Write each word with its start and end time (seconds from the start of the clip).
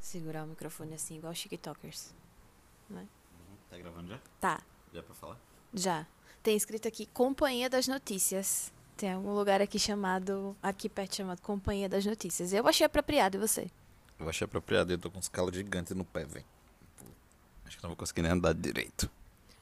Segurar 0.00 0.44
o 0.44 0.46
microfone 0.46 0.94
assim, 0.94 1.16
igual 1.16 1.32
TikTokers. 1.32 2.14
Tá 3.70 3.78
gravando 3.78 4.08
já? 4.08 4.18
Tá, 4.40 4.62
Já 4.92 5.02
pra 5.02 5.14
falar? 5.14 5.38
já. 5.72 6.06
Tem 6.42 6.54
escrito 6.56 6.86
aqui 6.86 7.06
Companhia 7.06 7.70
das 7.70 7.88
Notícias. 7.88 8.70
Tem 8.96 9.12
algum 9.12 9.32
lugar 9.32 9.62
aqui 9.62 9.78
chamado, 9.78 10.54
aqui 10.62 10.88
perto 10.90 11.16
chamado 11.16 11.40
Companhia 11.40 11.88
das 11.88 12.04
Notícias. 12.04 12.52
Eu 12.52 12.68
achei 12.68 12.84
apropriado, 12.84 13.36
e 13.38 13.40
você? 13.40 13.70
Eu 14.20 14.28
achei 14.28 14.44
apropriado, 14.44 14.92
eu 14.92 14.98
tô 14.98 15.10
com 15.10 15.18
uns 15.18 15.28
calos 15.28 15.54
gigantes 15.56 15.94
no 15.96 16.04
pé, 16.04 16.24
velho. 16.24 16.44
Acho 17.66 17.76
que 17.76 17.82
não 17.82 17.90
vou 17.90 17.96
conseguir 17.96 18.22
nem 18.22 18.30
andar 18.32 18.54
direito. 18.54 19.10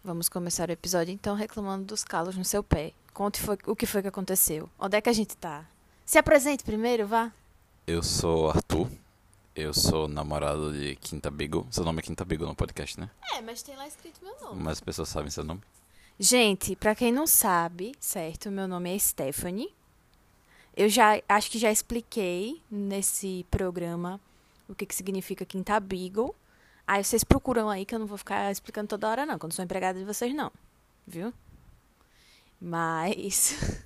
Vamos 0.04 0.28
começar 0.28 0.68
o 0.68 0.72
episódio 0.72 1.12
então 1.14 1.34
reclamando 1.36 1.84
dos 1.84 2.02
calos 2.02 2.36
no 2.36 2.44
seu 2.44 2.62
pé. 2.62 2.92
Conte 3.14 3.40
foi- 3.40 3.58
o 3.66 3.76
que 3.76 3.86
foi 3.86 4.02
que 4.02 4.08
aconteceu. 4.08 4.68
Onde 4.78 4.96
é 4.96 5.00
que 5.00 5.08
a 5.08 5.12
gente 5.12 5.36
tá? 5.36 5.64
Se 6.04 6.18
apresente 6.18 6.64
primeiro, 6.64 7.06
vá. 7.06 7.32
Eu 7.86 8.02
sou 8.02 8.50
Arthur. 8.50 8.88
Eu 9.54 9.72
sou 9.74 10.08
namorado 10.08 10.72
de 10.72 10.96
Quinta 10.96 11.30
Beagle. 11.30 11.66
Seu 11.70 11.84
nome 11.84 12.00
é 12.00 12.02
Quinta 12.02 12.24
Beagle 12.24 12.48
no 12.48 12.54
podcast, 12.54 12.98
né? 12.98 13.10
É, 13.34 13.40
mas 13.42 13.62
tem 13.62 13.76
lá 13.76 13.86
escrito 13.86 14.18
meu 14.24 14.34
nome. 14.40 14.62
Mas 14.62 14.72
as 14.78 14.80
pessoas 14.80 15.08
sabem 15.10 15.30
seu 15.30 15.44
nome. 15.44 15.60
Gente, 16.18 16.74
pra 16.74 16.94
quem 16.94 17.12
não 17.12 17.26
sabe, 17.26 17.92
certo? 18.00 18.50
Meu 18.50 18.66
nome 18.66 18.94
é 18.94 18.98
Stephanie. 18.98 19.72
Eu 20.74 20.88
já 20.88 21.20
acho 21.28 21.50
que 21.50 21.58
já 21.58 21.70
expliquei 21.70 22.62
nesse 22.70 23.44
programa 23.50 24.18
o 24.68 24.74
que, 24.74 24.86
que 24.86 24.94
significa 24.94 25.44
Quinta 25.44 25.78
Beagle. 25.78 26.34
Aí 26.86 27.02
vocês 27.02 27.24
procuram 27.24 27.70
aí 27.70 27.84
que 27.84 27.94
eu 27.94 27.98
não 27.98 28.06
vou 28.06 28.18
ficar 28.18 28.50
explicando 28.50 28.88
toda 28.88 29.08
hora, 29.08 29.26
não. 29.26 29.38
Quando 29.38 29.52
sou 29.52 29.64
empregada 29.64 29.98
de 29.98 30.04
vocês, 30.04 30.34
não. 30.34 30.50
Viu? 31.06 31.32
Mas. 32.60 33.82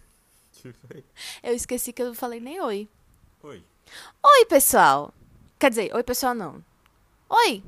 eu 1.42 1.54
esqueci 1.54 1.92
que 1.92 2.02
eu 2.02 2.06
não 2.06 2.14
falei 2.14 2.40
nem 2.40 2.60
oi. 2.60 2.88
Oi. 3.42 3.64
Oi, 4.22 4.46
pessoal! 4.46 5.14
Quer 5.58 5.70
dizer, 5.70 5.94
oi, 5.94 6.02
pessoal, 6.02 6.34
não. 6.34 6.62
Oi! 7.28 7.62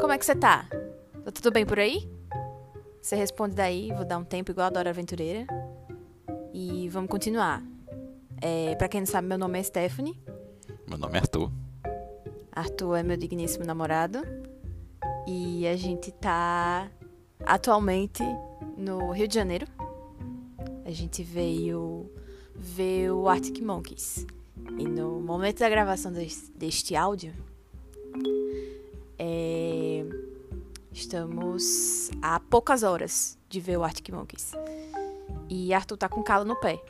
Como 0.00 0.12
é 0.12 0.18
que 0.18 0.24
você 0.24 0.34
tá? 0.34 0.66
Tá 1.24 1.30
tudo 1.32 1.50
bem 1.50 1.64
por 1.64 1.78
aí? 1.78 2.10
Você 3.00 3.14
responde 3.16 3.54
daí, 3.54 3.92
vou 3.92 4.04
dar 4.04 4.18
um 4.18 4.24
tempo 4.24 4.50
igual 4.50 4.66
a 4.66 4.70
Dora 4.70 4.90
Aventureira. 4.90 5.46
E 6.52 6.88
vamos 6.88 7.10
continuar. 7.10 7.62
É, 8.40 8.74
pra 8.76 8.88
quem 8.88 9.00
não 9.00 9.06
sabe, 9.06 9.28
meu 9.28 9.38
nome 9.38 9.58
é 9.58 9.62
Stephanie. 9.62 10.20
Meu 10.88 10.98
nome 10.98 11.16
é 11.16 11.20
Arthur. 11.20 11.50
Arthur 12.52 12.96
é 12.96 13.02
meu 13.02 13.16
digníssimo 13.16 13.64
namorado. 13.64 14.20
E 15.26 15.66
a 15.66 15.76
gente 15.76 16.10
tá 16.12 16.90
atualmente 17.44 18.22
no 18.76 19.10
Rio 19.12 19.28
de 19.28 19.34
Janeiro. 19.34 19.66
A 20.84 20.90
gente 20.90 21.22
veio 21.22 22.10
ver 22.54 23.10
o 23.10 23.28
Arctic 23.28 23.60
Monkeys. 23.62 24.26
E 24.78 24.84
no 24.84 25.20
momento 25.20 25.58
da 25.58 25.68
gravação 25.68 26.12
des- 26.12 26.50
deste 26.54 26.96
áudio, 26.96 27.32
é, 29.18 30.04
estamos 30.92 32.10
a 32.22 32.40
poucas 32.40 32.82
horas 32.82 33.38
de 33.48 33.60
ver 33.60 33.76
o 33.78 33.84
Arctic 33.84 34.08
Monkeys. 34.10 34.52
E 35.48 35.72
Arthur 35.74 35.96
tá 35.96 36.08
com 36.08 36.22
calo 36.22 36.44
no 36.44 36.56
pé. 36.56 36.82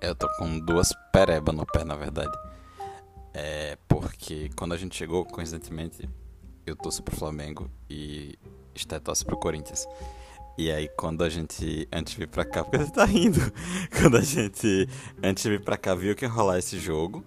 Eu 0.00 0.14
tô 0.14 0.28
com 0.38 0.58
duas 0.60 0.92
perebas 1.12 1.54
no 1.54 1.66
pé, 1.66 1.84
na 1.84 1.96
verdade. 1.96 2.30
É 3.34 3.76
porque 3.86 4.50
quando 4.56 4.74
a 4.74 4.76
gente 4.76 4.96
chegou, 4.96 5.24
coincidentemente, 5.24 6.08
eu 6.66 6.76
torço 6.76 7.02
pro 7.02 7.16
Flamengo 7.16 7.70
e 7.88 8.38
Esté 8.74 8.98
torce 8.98 9.24
pro 9.24 9.36
Corinthians. 9.36 9.86
E 10.56 10.70
aí 10.70 10.88
quando 10.96 11.22
a 11.22 11.28
gente, 11.28 11.88
antes 11.92 12.14
de 12.14 12.18
vir 12.20 12.28
pra 12.28 12.44
cá, 12.44 12.62
porque 12.64 12.78
você 12.78 12.90
tá 12.90 13.04
rindo, 13.04 13.40
quando 14.00 14.16
a 14.16 14.22
gente, 14.22 14.88
antes 15.22 15.42
de 15.42 15.50
vir 15.50 15.62
pra 15.62 15.76
cá, 15.76 15.94
viu 15.94 16.14
que 16.16 16.24
ia 16.24 16.28
rolar 16.28 16.58
esse 16.58 16.78
jogo, 16.78 17.24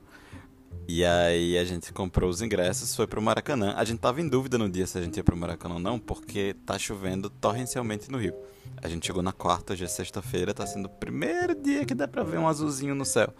e 0.87 1.05
aí 1.05 1.57
a 1.57 1.63
gente 1.63 1.93
comprou 1.93 2.29
os 2.29 2.41
ingressos, 2.41 2.93
foi 2.93 3.07
pro 3.07 3.21
Maracanã. 3.21 3.73
A 3.77 3.83
gente 3.85 3.99
tava 3.99 4.19
em 4.19 4.27
dúvida 4.27 4.57
no 4.57 4.69
dia 4.69 4.85
se 4.85 4.97
a 4.97 5.01
gente 5.01 5.15
ia 5.15 5.23
pro 5.23 5.37
Maracanã 5.37 5.75
ou 5.75 5.79
não, 5.79 5.97
porque 5.97 6.53
tá 6.65 6.77
chovendo 6.77 7.29
torrencialmente 7.29 8.11
no 8.11 8.17
Rio. 8.17 8.35
A 8.81 8.89
gente 8.89 9.07
chegou 9.07 9.23
na 9.23 9.31
quarta, 9.31 9.71
hoje 9.71 9.85
é 9.85 9.87
sexta-feira, 9.87 10.53
tá 10.53 10.65
sendo 10.65 10.87
o 10.87 10.89
primeiro 10.89 11.55
dia 11.55 11.85
que 11.85 11.95
dá 11.95 12.07
pra 12.07 12.23
ver 12.23 12.39
um 12.39 12.47
azulzinho 12.47 12.93
no 12.93 13.05
céu. 13.05 13.33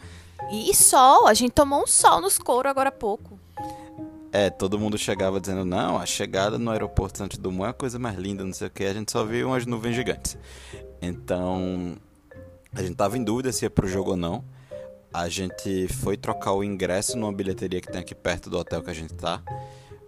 E 0.49 0.73
sol, 0.73 1.27
a 1.27 1.33
gente 1.33 1.51
tomou 1.51 1.83
um 1.83 1.87
sol 1.87 2.21
nos 2.21 2.37
couro 2.37 2.67
agora 2.67 2.89
há 2.89 2.91
pouco. 2.91 3.39
É, 4.31 4.49
todo 4.49 4.79
mundo 4.79 4.97
chegava 4.97 5.41
dizendo, 5.41 5.65
não, 5.65 5.97
a 5.97 6.05
chegada 6.05 6.57
no 6.57 6.71
aeroporto 6.71 7.17
Santos 7.17 7.37
Dumont 7.37 7.67
é 7.67 7.69
a 7.71 7.73
coisa 7.73 7.99
mais 7.99 8.17
linda, 8.17 8.45
não 8.45 8.53
sei 8.53 8.67
o 8.67 8.71
que, 8.71 8.85
a 8.85 8.93
gente 8.93 9.11
só 9.11 9.25
viu 9.25 9.47
umas 9.47 9.65
nuvens 9.65 9.93
gigantes. 9.93 10.37
Então, 11.01 11.97
a 12.73 12.81
gente 12.81 12.95
tava 12.95 13.17
em 13.17 13.23
dúvida 13.23 13.51
se 13.51 13.65
ia 13.65 13.69
pro 13.69 13.87
jogo 13.87 14.11
ou 14.11 14.17
não. 14.17 14.43
A 15.13 15.27
gente 15.27 15.89
foi 15.89 16.15
trocar 16.15 16.53
o 16.53 16.63
ingresso 16.63 17.17
numa 17.17 17.33
bilheteria 17.33 17.81
que 17.81 17.91
tem 17.91 17.99
aqui 17.99 18.15
perto 18.15 18.49
do 18.49 18.57
hotel 18.57 18.81
que 18.81 18.89
a 18.89 18.93
gente 18.93 19.13
tá. 19.13 19.43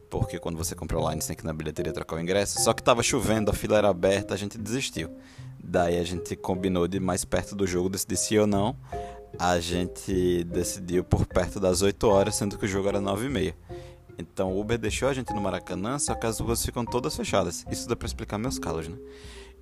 Porque 0.09 0.39
quando 0.39 0.57
você 0.57 0.73
compra 0.73 0.97
online, 0.97 1.21
você 1.21 1.29
tem 1.29 1.35
que 1.35 1.43
ir 1.43 1.47
na 1.47 1.53
bilheteria 1.53 1.91
trocar 1.91 2.15
o 2.15 2.19
ingresso. 2.21 2.61
Só 2.61 2.71
que 2.71 2.81
tava 2.81 3.03
chovendo, 3.03 3.51
a 3.51 3.53
fila 3.53 3.77
era 3.77 3.89
aberta, 3.89 4.33
a 4.33 4.37
gente 4.37 4.57
desistiu. 4.57 5.09
Daí 5.61 5.99
a 5.99 6.03
gente 6.05 6.35
combinou 6.37 6.87
de 6.87 6.99
mais 6.99 7.25
perto 7.25 7.55
do 7.55 7.67
jogo, 7.67 7.89
decidir 7.89 8.15
se 8.15 8.39
ou 8.39 8.47
não. 8.47 8.77
A 9.39 9.59
gente 9.59 10.43
decidiu 10.45 11.03
por 11.03 11.25
perto 11.25 11.59
das 11.59 11.81
8 11.81 12.07
horas, 12.07 12.35
sendo 12.35 12.57
que 12.57 12.65
o 12.65 12.67
jogo 12.67 12.87
era 12.87 13.01
9 13.01 13.25
e 13.25 13.29
meia. 13.29 13.55
Então 14.17 14.51
o 14.53 14.59
Uber 14.59 14.77
deixou 14.77 15.09
a 15.09 15.13
gente 15.13 15.33
no 15.33 15.41
Maracanã, 15.41 15.97
só 15.97 16.13
que 16.13 16.25
as 16.25 16.39
ruas 16.39 16.63
ficam 16.63 16.85
todas 16.85 17.15
fechadas. 17.15 17.65
Isso 17.71 17.87
dá 17.87 17.95
pra 17.95 18.05
explicar 18.05 18.37
meus 18.37 18.59
calos, 18.59 18.87
né? 18.87 18.97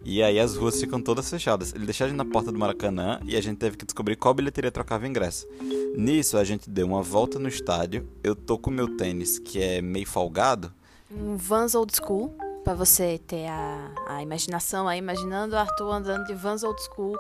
E 0.04 0.22
aí 0.24 0.40
as 0.40 0.56
ruas 0.56 0.80
ficam 0.80 1.00
todas 1.02 1.30
fechadas. 1.30 1.74
Ele 1.74 1.86
deixou 1.86 2.06
a 2.06 2.08
gente 2.10 2.18
na 2.18 2.26
porta 2.26 2.52
do 2.52 2.58
Maracanã 2.58 3.20
e 3.24 3.38
a 3.38 3.42
gente 3.42 3.58
teve 3.60 3.78
que 3.78 3.86
descobrir 3.86 4.16
qual 4.16 4.34
bilheteria 4.34 4.72
trocava 4.72 5.08
ingresso. 5.08 5.48
Nisso 5.96 6.38
a 6.38 6.44
gente 6.44 6.70
deu 6.70 6.88
uma 6.88 7.04
volta 7.04 7.38
no 7.38 7.48
estádio. 7.48 8.08
Eu 8.24 8.36
tô 8.36 8.58
com 8.58 8.72
meu 8.72 8.98
tênis, 8.98 9.38
que 9.38 9.62
é 9.62 9.82
meio 9.82 10.08
folgado. 10.08 10.74
um 11.12 11.38
Vans 11.38 11.76
Old 11.76 11.96
School, 11.96 12.36
pra 12.64 12.74
você 12.74 13.20
ter 13.20 13.48
a, 13.48 13.92
a 14.08 14.24
imaginação 14.24 14.88
aí, 14.88 14.98
imaginando 14.98 15.56
o 15.56 15.58
Arthur 15.58 15.92
andando 15.92 16.26
de 16.26 16.34
Vans 16.34 16.64
Old 16.64 16.82
School, 16.82 17.16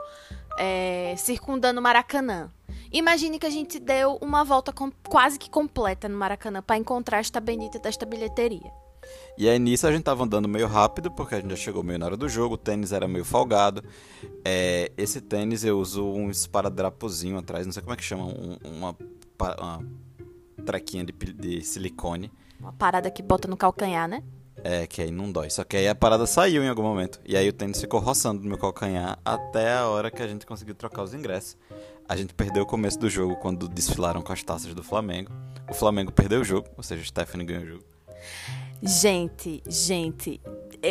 é, 0.57 1.15
circundando 1.17 1.79
o 1.79 1.83
Maracanã. 1.83 2.49
Imagine 2.91 3.39
que 3.39 3.45
a 3.45 3.49
gente 3.49 3.79
deu 3.79 4.17
uma 4.21 4.43
volta 4.43 4.73
com- 4.73 4.91
quase 5.07 5.39
que 5.39 5.49
completa 5.49 6.09
no 6.09 6.17
Maracanã 6.17 6.61
pra 6.61 6.77
encontrar 6.77 7.19
esta 7.19 7.39
bendita 7.39 7.79
desta 7.79 8.05
bilheteria. 8.05 8.71
E 9.37 9.47
aí 9.49 9.57
nisso 9.57 9.87
a 9.87 9.91
gente 9.91 10.03
tava 10.03 10.23
andando 10.23 10.47
meio 10.47 10.67
rápido, 10.67 11.09
porque 11.09 11.35
a 11.35 11.39
gente 11.41 11.49
já 11.51 11.55
chegou 11.55 11.83
meio 11.83 11.97
na 11.97 12.05
hora 12.05 12.17
do 12.17 12.29
jogo, 12.29 12.55
o 12.55 12.57
tênis 12.57 12.91
era 12.91 13.07
meio 13.07 13.25
folgado. 13.25 13.83
É, 14.45 14.91
esse 14.97 15.19
tênis 15.21 15.63
eu 15.63 15.79
uso 15.79 16.05
um 16.05 16.29
esparadrapozinho 16.29 17.37
atrás, 17.37 17.65
não 17.65 17.73
sei 17.73 17.81
como 17.81 17.93
é 17.93 17.97
que 17.97 18.03
chama, 18.03 18.25
um- 18.25 18.57
uma, 18.63 18.95
uma 19.39 19.85
trequinha 20.65 21.03
de, 21.03 21.11
de 21.13 21.63
silicone. 21.63 22.31
Uma 22.59 22.73
parada 22.73 23.09
que 23.09 23.23
bota 23.23 23.47
no 23.47 23.57
calcanhar, 23.57 24.07
né? 24.07 24.21
É, 24.63 24.85
que 24.85 25.01
aí 25.01 25.11
não 25.11 25.31
dói. 25.31 25.49
Só 25.49 25.63
que 25.63 25.75
aí 25.77 25.87
a 25.87 25.95
parada 25.95 26.25
saiu 26.27 26.63
em 26.63 26.69
algum 26.69 26.83
momento. 26.83 27.19
E 27.25 27.35
aí 27.35 27.47
o 27.49 27.53
tênis 27.53 27.79
ficou 27.81 27.99
roçando 27.99 28.41
no 28.43 28.47
meu 28.49 28.57
calcanhar 28.57 29.17
até 29.25 29.73
a 29.73 29.87
hora 29.87 30.11
que 30.11 30.21
a 30.21 30.27
gente 30.27 30.45
conseguiu 30.45 30.75
trocar 30.75 31.03
os 31.03 31.13
ingressos. 31.13 31.57
A 32.07 32.15
gente 32.15 32.33
perdeu 32.33 32.63
o 32.63 32.65
começo 32.65 32.99
do 32.99 33.09
jogo 33.09 33.35
quando 33.37 33.67
desfilaram 33.67 34.21
com 34.21 34.31
as 34.33 34.43
taças 34.43 34.73
do 34.75 34.83
Flamengo. 34.83 35.31
O 35.69 35.73
Flamengo 35.73 36.11
perdeu 36.11 36.41
o 36.41 36.43
jogo, 36.43 36.67
ou 36.77 36.83
seja, 36.83 37.01
o 37.01 37.05
Stephanie 37.05 37.45
ganhou 37.45 37.63
o 37.63 37.67
jogo. 37.67 37.83
Gente, 38.83 39.61
gente, 39.67 40.41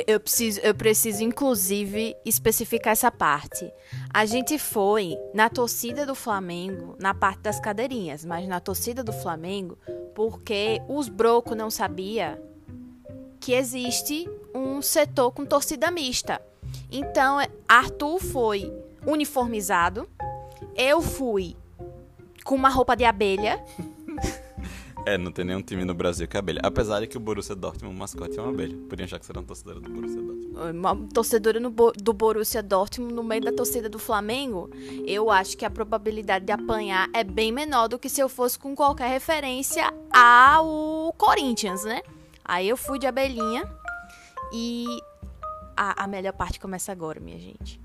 eu- 0.07 0.21
preciso, 0.21 0.61
eu 0.61 0.75
preciso 0.75 1.25
inclusive 1.25 2.17
especificar 2.25 2.93
essa 2.93 3.11
parte. 3.11 3.71
A 4.15 4.25
gente 4.27 4.59
foi 4.59 5.17
na 5.35 5.49
torcida 5.49 6.07
do 6.07 6.15
Flamengo, 6.15 6.97
na 7.01 7.13
parte 7.13 7.41
das 7.41 7.59
cadeirinhas, 7.59 8.25
mas 8.25 8.47
na 8.47 8.61
torcida 8.61 9.03
do 9.03 9.13
Flamengo, 9.13 9.77
porque 10.15 10.81
os 10.89 11.09
brocos 11.09 11.57
não 11.57 11.69
sabia 11.71 12.41
que 13.41 13.53
existe 13.55 14.29
um 14.55 14.83
setor 14.83 15.33
com 15.33 15.45
torcida 15.47 15.91
mista. 15.91 16.41
Então, 16.91 17.41
é- 17.41 17.49
Arthur 17.69 18.19
foi 18.19 18.73
uniformizado, 19.07 20.09
eu 20.77 21.01
fui 21.01 21.57
com 22.45 22.55
uma 22.55 22.69
roupa 22.69 22.95
de 22.97 23.05
abelha, 23.05 23.63
É, 25.07 25.17
não 25.17 25.33
tem 25.33 25.47
nenhum 25.47 25.63
time 25.63 25.83
no 25.83 25.95
Brasil 25.95 26.29
que 26.29 26.37
é 26.37 26.41
abelha. 26.41 26.61
Apesar 26.63 27.01
de 27.01 27.07
que 27.07 27.17
o 27.17 27.21
Borussia 27.21 27.55
Dortmund, 27.57 27.97
o 27.97 27.99
mascote 27.99 28.39
é 28.39 28.43
uma 28.43 28.51
abelha. 28.51 28.77
Podia 28.87 29.07
achar 29.07 29.19
que 29.19 29.25
você 29.25 29.33
era 29.33 29.41
uma 29.41 29.47
torcedora 29.47 29.81
do 29.81 29.89
Borussia 29.89 30.21
Dortmund. 30.21 30.77
uma 30.79 30.97
torcedora 31.15 31.59
no 31.59 31.71
Bo- 31.71 31.93
do 31.97 32.13
Borussia 32.13 32.63
Dortmund 32.63 33.15
no 33.15 33.25
meio 33.25 33.41
da 33.41 33.51
torcida 33.51 33.89
do 33.89 33.99
Flamengo, 33.99 34.69
eu 35.07 35.31
acho 35.31 35.57
que 35.57 35.65
a 35.65 35.71
probabilidade 35.71 36.45
de 36.45 36.53
apanhar 36.53 37.09
é 37.15 37.25
bem 37.25 37.51
menor 37.51 37.89
do 37.89 37.99
que 37.99 38.11
se 38.11 38.21
eu 38.21 38.29
fosse 38.29 38.59
com 38.59 38.77
qualquer 38.77 39.09
referência 39.09 39.91
ao 40.13 41.15
Corinthians, 41.17 41.83
né? 41.83 42.03
Aí 42.51 42.69
eu 42.69 42.77
fui 42.77 42.99
de 42.99 43.07
abelhinha 43.07 43.63
e 44.53 44.85
a, 45.77 46.03
a 46.03 46.07
melhor 46.09 46.33
parte 46.33 46.59
começa 46.59 46.91
agora, 46.91 47.21
minha 47.21 47.39
gente. 47.39 47.81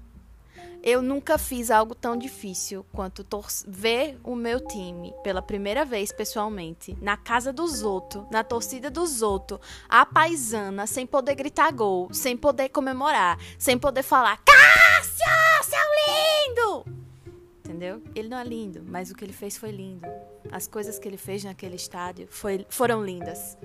Eu 0.82 1.04
nunca 1.04 1.38
fiz 1.38 1.70
algo 1.70 1.94
tão 1.94 2.18
difícil 2.18 2.84
quanto 2.92 3.24
ver 3.68 4.20
o 4.24 4.36
meu 4.36 4.60
time 4.60 5.14
pela 5.24 5.40
primeira 5.40 5.86
vez 5.86 6.12
pessoalmente, 6.12 6.98
na 7.00 7.16
casa 7.16 7.54
dos 7.54 7.84
outros, 7.84 8.26
na 8.32 8.44
torcida 8.44 8.90
dos 8.90 9.22
outros, 9.22 9.60
a 9.88 10.04
paisana, 10.04 10.88
sem 10.88 11.06
poder 11.06 11.36
gritar 11.36 11.72
gol, 11.72 12.12
sem 12.12 12.36
poder 12.36 12.70
comemorar, 12.70 13.38
sem 13.60 13.78
poder 13.78 14.02
falar: 14.02 14.42
Cássio, 14.44 15.64
seu 15.64 16.58
lindo! 16.58 16.86
Entendeu? 17.64 18.02
Ele 18.16 18.30
não 18.30 18.40
é 18.40 18.44
lindo, 18.44 18.84
mas 18.88 19.12
o 19.12 19.16
que 19.16 19.24
ele 19.24 19.34
fez 19.34 19.58
foi 19.58 19.70
lindo. 19.70 20.08
As 20.52 20.66
coisas 20.66 20.98
que 20.98 21.08
ele 21.08 21.18
fez 21.18 21.44
naquele 21.44 21.76
estádio 21.76 22.28
foi, 22.32 22.66
foram 22.68 23.06
lindas. 23.06 23.56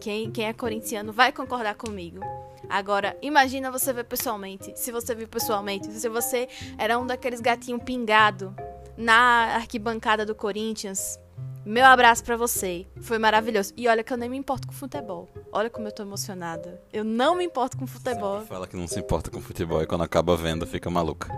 Quem, 0.00 0.30
quem 0.30 0.46
é 0.46 0.52
corintiano 0.52 1.12
vai 1.12 1.32
concordar 1.32 1.74
comigo. 1.74 2.20
Agora, 2.68 3.16
imagina 3.22 3.70
você 3.70 3.92
ver 3.92 4.04
pessoalmente. 4.04 4.72
Se 4.76 4.92
você 4.92 5.14
viu 5.14 5.28
pessoalmente, 5.28 5.90
se 5.90 6.08
você 6.08 6.48
era 6.76 6.98
um 6.98 7.06
daqueles 7.06 7.40
gatinhos 7.40 7.82
pingado 7.82 8.54
na 8.96 9.54
arquibancada 9.54 10.26
do 10.26 10.34
Corinthians, 10.34 11.18
meu 11.64 11.84
abraço 11.84 12.24
para 12.24 12.36
você. 12.36 12.86
Foi 13.00 13.18
maravilhoso. 13.18 13.74
E 13.76 13.88
olha 13.88 14.02
que 14.02 14.12
eu 14.12 14.16
nem 14.16 14.28
me 14.28 14.38
importo 14.38 14.66
com 14.66 14.72
futebol. 14.72 15.28
Olha 15.52 15.68
como 15.68 15.86
eu 15.86 15.92
tô 15.92 16.02
emocionada. 16.02 16.80
Eu 16.92 17.04
não 17.04 17.34
me 17.34 17.44
importo 17.44 17.76
com 17.76 17.86
futebol. 17.86 18.38
Sempre 18.38 18.48
fala 18.48 18.66
que 18.66 18.76
não 18.76 18.88
se 18.88 18.98
importa 18.98 19.30
com 19.30 19.40
futebol 19.40 19.82
e 19.82 19.86
quando 19.86 20.02
acaba 20.02 20.36
vendo 20.36 20.66
fica 20.66 20.88
maluca. 20.88 21.30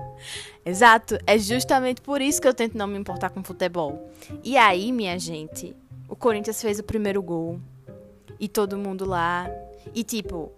Exato. 0.65 1.19
É 1.27 1.37
justamente 1.37 2.01
por 2.01 2.21
isso 2.21 2.41
que 2.41 2.47
eu 2.47 2.55
tento 2.55 2.79
não 2.79 2.87
me 2.87 2.99
importar 2.99 3.31
com 3.31 3.43
futebol. 3.43 4.09
E 4.45 4.57
aí, 4.57 4.93
minha 4.93 5.19
gente, 5.19 5.75
o 6.09 6.15
Corinthians 6.15 6.63
fez 6.63 6.79
o 6.79 6.85
primeiro 6.85 7.21
gol. 7.23 7.61
E 8.41 8.49
todo 8.49 8.77
mundo 8.79 9.05
lá 9.05 9.47
e 9.95 10.05
tipo, 10.05 10.53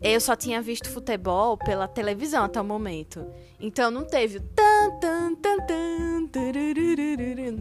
eu 0.00 0.20
só 0.20 0.36
tinha 0.36 0.62
visto 0.62 0.88
futebol 0.88 1.56
pela 1.56 1.88
televisão 1.88 2.44
até 2.44 2.60
o 2.60 2.64
momento. 2.64 3.26
Então 3.60 3.90
não 3.90 4.04
teve 4.04 4.38
o 4.38 4.40
tan 4.40 4.98
tan 5.00 5.34
tan 5.34 5.58
tan. 5.66 6.08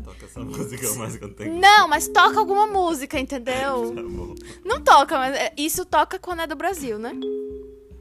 Toca 0.03 0.25
essa 0.25 0.39
música, 0.39 0.94
mas 0.95 1.19
não 1.19 1.33
tem. 1.33 1.59
Não, 1.59 1.88
mas 1.88 2.07
toca 2.07 2.39
alguma 2.39 2.68
música, 2.68 3.19
entendeu? 3.19 3.94
Tá 3.95 4.03
bom. 4.03 4.35
Não 4.63 4.81
toca, 4.81 5.18
mas 5.18 5.35
é, 5.35 5.53
isso 5.57 5.85
toca 5.85 6.19
quando 6.19 6.41
é 6.41 6.47
do 6.47 6.56
Brasil, 6.56 7.00
né? 7.00 7.13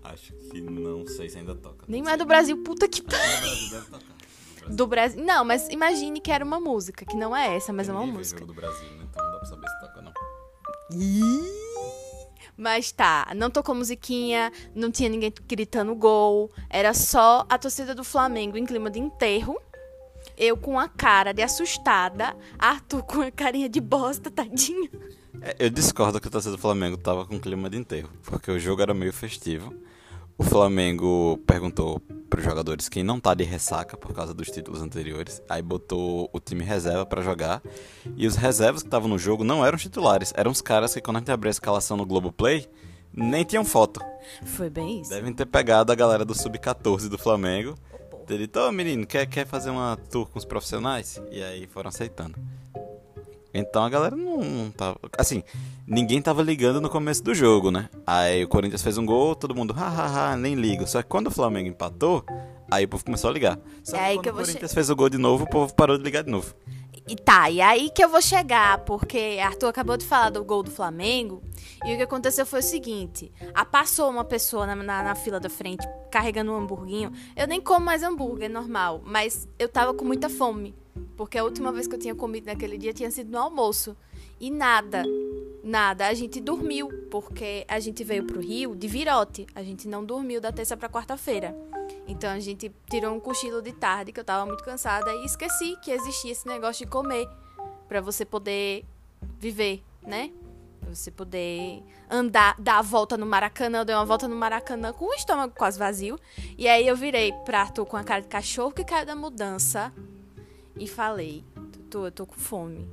Acho 0.05 0.33
que 0.51 0.61
não 0.61 1.07
sei 1.07 1.29
se 1.29 1.39
ainda 1.39 1.55
toca. 1.55 1.85
Nem 1.89 2.07
é 2.09 2.17
do 2.17 2.27
Brasil, 2.27 2.63
puta 2.63 2.89
que 2.89 3.01
do 3.01 3.09
Brasil 3.09 3.71
deve 3.71 3.87
tocar. 3.87 4.17
Do 4.69 4.87
Brasil. 4.87 5.25
Não, 5.25 5.45
mas 5.45 5.69
imagine 5.69 6.21
que 6.21 6.31
era 6.31 6.45
uma 6.45 6.61
música, 6.61 7.05
que 7.05 7.17
não 7.17 7.35
é 7.37 7.57
essa, 7.57 7.73
mas 7.73 7.89
é 7.89 7.93
uma 7.93 8.07
música. 8.07 8.41
jogo 8.41 8.53
do 8.53 8.61
Brasil, 8.61 8.91
né? 8.97 9.07
Então 9.09 9.25
não 9.25 9.33
dá 9.33 9.39
pra 9.39 9.49
saber 9.49 9.69
se 9.69 9.81
toca. 9.81 9.96
Mas 12.57 12.91
tá, 12.91 13.33
não 13.37 13.51
tocou 13.51 13.75
musiquinha, 13.75 14.51
não 14.75 14.91
tinha 14.91 15.09
ninguém 15.09 15.33
gritando 15.47 15.95
gol, 15.95 16.51
era 16.71 16.95
só 16.95 17.45
a 17.49 17.59
torcida 17.59 17.95
do 17.95 18.03
Flamengo 18.03 18.57
em 18.57 18.65
clima 18.65 18.91
de 18.91 18.99
enterro. 18.99 19.61
Eu 20.39 20.57
com 20.57 20.79
a 20.79 20.89
cara 20.89 21.33
de 21.33 21.43
assustada, 21.43 22.37
Arthur 22.59 23.03
com 23.03 23.21
a 23.21 23.31
carinha 23.31 23.69
de 23.69 23.81
bosta, 23.81 24.31
tadinho. 24.31 24.91
É, 25.41 25.57
eu 25.59 25.71
discordo 25.71 26.21
que 26.21 26.29
o 26.29 26.31
torcedor 26.31 26.57
do 26.57 26.61
Flamengo 26.61 26.97
tava 26.97 27.27
com 27.27 27.39
clima 27.39 27.69
de 27.69 27.77
enterro, 27.77 28.11
porque 28.23 28.51
o 28.51 28.59
jogo 28.59 28.83
era 28.83 28.95
meio 28.95 29.13
festivo. 29.13 29.75
O 30.39 30.45
Flamengo 30.45 31.39
perguntou 31.47 31.99
pros 32.29 32.45
jogadores 32.45 32.91
quem 32.91 33.03
não 33.03 33.19
tá 33.19 33.33
de 33.33 33.43
ressaca 33.43 33.97
por 33.97 34.13
causa 34.13 34.35
dos 34.35 34.51
títulos 34.51 34.83
anteriores, 34.83 35.41
aí 35.49 35.63
botou 35.63 36.29
o 36.31 36.39
time 36.39 36.63
reserva 36.63 37.07
pra 37.07 37.23
jogar, 37.23 37.63
e 38.17 38.27
os 38.27 38.37
reservas 38.37 38.83
que 38.83 38.89
estavam 38.89 39.09
no 39.09 39.19
jogo 39.19 39.45
não 39.45 39.65
eram 39.65 39.77
os 39.77 39.83
titulares, 39.83 40.35
eram 40.37 40.51
os 40.51 40.61
caras 40.61 40.93
que 40.93 41.01
quando 41.01 41.17
a 41.17 41.21
gente 41.21 41.31
abriu 41.31 41.49
a 41.49 41.51
escalação 41.51 41.97
no 41.97 42.05
Globoplay, 42.05 42.69
nem 43.15 43.45
tinham 43.45 43.65
foto. 43.65 44.01
Foi 44.45 44.69
bem 44.69 45.01
isso. 45.01 45.11
Devem 45.11 45.33
ter 45.33 45.47
pegado 45.47 45.91
a 45.91 45.95
galera 45.95 46.25
do 46.25 46.35
Sub-14 46.35 47.09
do 47.09 47.17
Flamengo. 47.17 47.75
Ter 48.27 48.39
dito, 48.39 48.59
ô 48.59 48.71
menino, 48.71 49.07
quer, 49.07 49.25
quer 49.27 49.47
fazer 49.47 49.71
uma 49.71 49.97
tour 50.11 50.29
com 50.29 50.39
os 50.39 50.45
profissionais? 50.45 51.19
E 51.31 51.43
aí 51.43 51.67
foram 51.67 51.89
aceitando. 51.89 52.37
Então 53.59 53.83
a 53.85 53.89
galera 53.89 54.15
não, 54.15 54.39
não 54.39 54.71
tava. 54.71 54.99
Assim, 55.19 55.43
ninguém 55.87 56.21
tava 56.21 56.43
ligando 56.43 56.81
no 56.81 56.89
começo 56.91 57.23
do 57.23 57.35
jogo, 57.35 57.71
né? 57.71 57.89
Aí 58.07 58.45
o 58.45 58.49
Corinthians 58.49 58.83
fez 58.83 58.99
um 58.99 59.07
gol, 59.07 59.35
todo 59.35 59.55
mundo, 59.55 59.73
hahaha, 59.73 60.37
nem 60.37 60.55
liga. 60.55 60.87
Só 60.87 61.03
que 61.03 61.09
quando 61.09 61.29
o 61.29 61.31
Flamengo 61.31 61.69
empatou, 61.69 62.25
aí 62.71 62.85
o 62.85 62.89
povo 62.89 63.05
começou 63.05 63.31
a 63.31 63.33
ligar. 63.33 63.59
Só 63.83 63.97
É 63.97 64.11
que 64.11 64.17
quando 64.17 64.29
o 64.29 64.39
Corinthians 64.39 64.75
fez 64.75 64.91
o 64.91 64.97
gol 64.97 65.09
de 65.09 65.19
novo, 65.19 65.45
o 65.45 65.49
povo 65.49 65.75
parou 65.75 65.97
de 65.97 66.05
ligar 66.05 66.23
de 66.23 66.31
novo. 66.31 66.55
E 67.09 67.15
tá, 67.15 67.49
e 67.49 67.61
aí 67.61 67.89
que 67.89 68.05
eu 68.05 68.09
vou 68.09 68.21
chegar, 68.21 68.79
porque 68.79 69.39
Arthur 69.41 69.69
acabou 69.69 69.97
de 69.97 70.05
falar 70.05 70.31
do 70.31 70.45
gol 70.45 70.65
do 70.65 70.73
Flamengo, 70.73 71.41
e 71.85 71.95
o 71.95 71.97
que 71.97 72.03
aconteceu 72.03 72.45
foi 72.45 72.59
o 72.59 72.63
seguinte: 72.63 73.31
a 73.55 73.65
passou 73.65 74.11
uma 74.11 74.25
pessoa 74.25 74.67
na, 74.67 74.75
na, 74.75 75.05
na 75.05 75.15
fila 75.15 75.39
da 75.39 75.49
frente 75.49 75.87
carregando 76.11 76.51
um 76.51 76.57
hamburguinho. 76.57 77.13
Eu 77.37 77.47
nem 77.47 77.61
como 77.61 77.87
mais 77.87 78.03
hambúrguer, 78.03 78.51
normal, 78.51 79.03
mas 79.05 79.47
eu 79.57 79.69
tava 79.69 79.95
com 79.95 80.05
muita 80.05 80.29
fome, 80.29 80.75
porque 81.17 81.39
a 81.39 81.45
última 81.45 81.73
vez 81.73 81.87
que 81.87 81.95
eu 81.95 81.99
tinha 81.99 82.15
comido 82.15 82.47
naquele 82.47 82.77
dia 82.77 82.93
tinha 82.93 83.11
sido 83.11 83.31
no 83.31 83.39
almoço. 83.39 83.97
E 84.39 84.51
nada, 84.51 85.03
nada. 85.65 86.07
A 86.07 86.15
gente 86.15 86.41
dormiu, 86.41 86.89
porque 87.11 87.65
a 87.69 87.81
gente 87.81 88.05
veio 88.05 88.25
pro 88.25 88.41
Rio 88.41 88.77
de 88.77 88.87
virote. 88.87 89.47
A 89.55 89.63
gente 89.63 89.89
não 89.89 90.05
dormiu 90.05 90.41
da 90.41 90.53
terça 90.53 90.77
pra 90.77 90.89
quarta-feira. 90.89 91.57
Então 92.07 92.31
a 92.31 92.39
gente 92.39 92.71
tirou 92.91 93.15
um 93.15 93.21
cochilo 93.21 93.63
de 93.63 93.73
tarde, 93.73 94.13
que 94.13 94.21
eu 94.21 94.25
tava 94.25 94.45
muito 94.45 94.63
cansada, 94.63 95.11
e 95.15 95.25
esqueci 95.25 95.77
que 95.83 95.91
existia 95.91 96.33
esse 96.33 96.47
negócio 96.47 96.85
de 96.85 96.91
comer. 96.91 97.27
Pra 97.89 98.01
você 98.01 98.25
poder 98.25 98.85
viver, 99.39 99.83
né? 100.03 100.31
Pra 100.81 100.95
você 100.95 101.11
poder 101.11 101.83
andar, 102.11 102.57
dar 102.61 102.79
a 102.79 102.83
volta 102.83 103.17
no 103.17 103.25
Maracanã. 103.25 103.79
Eu 103.79 103.85
dei 103.85 103.95
uma 103.95 104.05
volta 104.05 104.29
no 104.29 104.37
Maracanã 104.37 104.93
com 104.93 105.07
o 105.07 105.15
estômago 105.15 105.55
quase 105.57 105.79
vazio. 105.79 106.19
E 106.59 106.69
aí 106.69 106.87
eu 106.87 106.95
virei 106.95 107.33
pra 107.45 107.63
Arthur 107.63 107.87
com 107.87 107.97
a 107.97 108.05
cara 108.05 108.21
de 108.21 108.29
cachorro 108.29 108.73
que 108.73 108.85
caiu 108.85 109.07
da 109.07 109.17
mudança. 109.17 109.93
E 110.79 110.87
falei, 110.87 111.43
Tutu, 111.73 112.05
eu 112.07 112.13
tô 112.13 112.27
com 112.27 112.35
fome. 112.37 112.87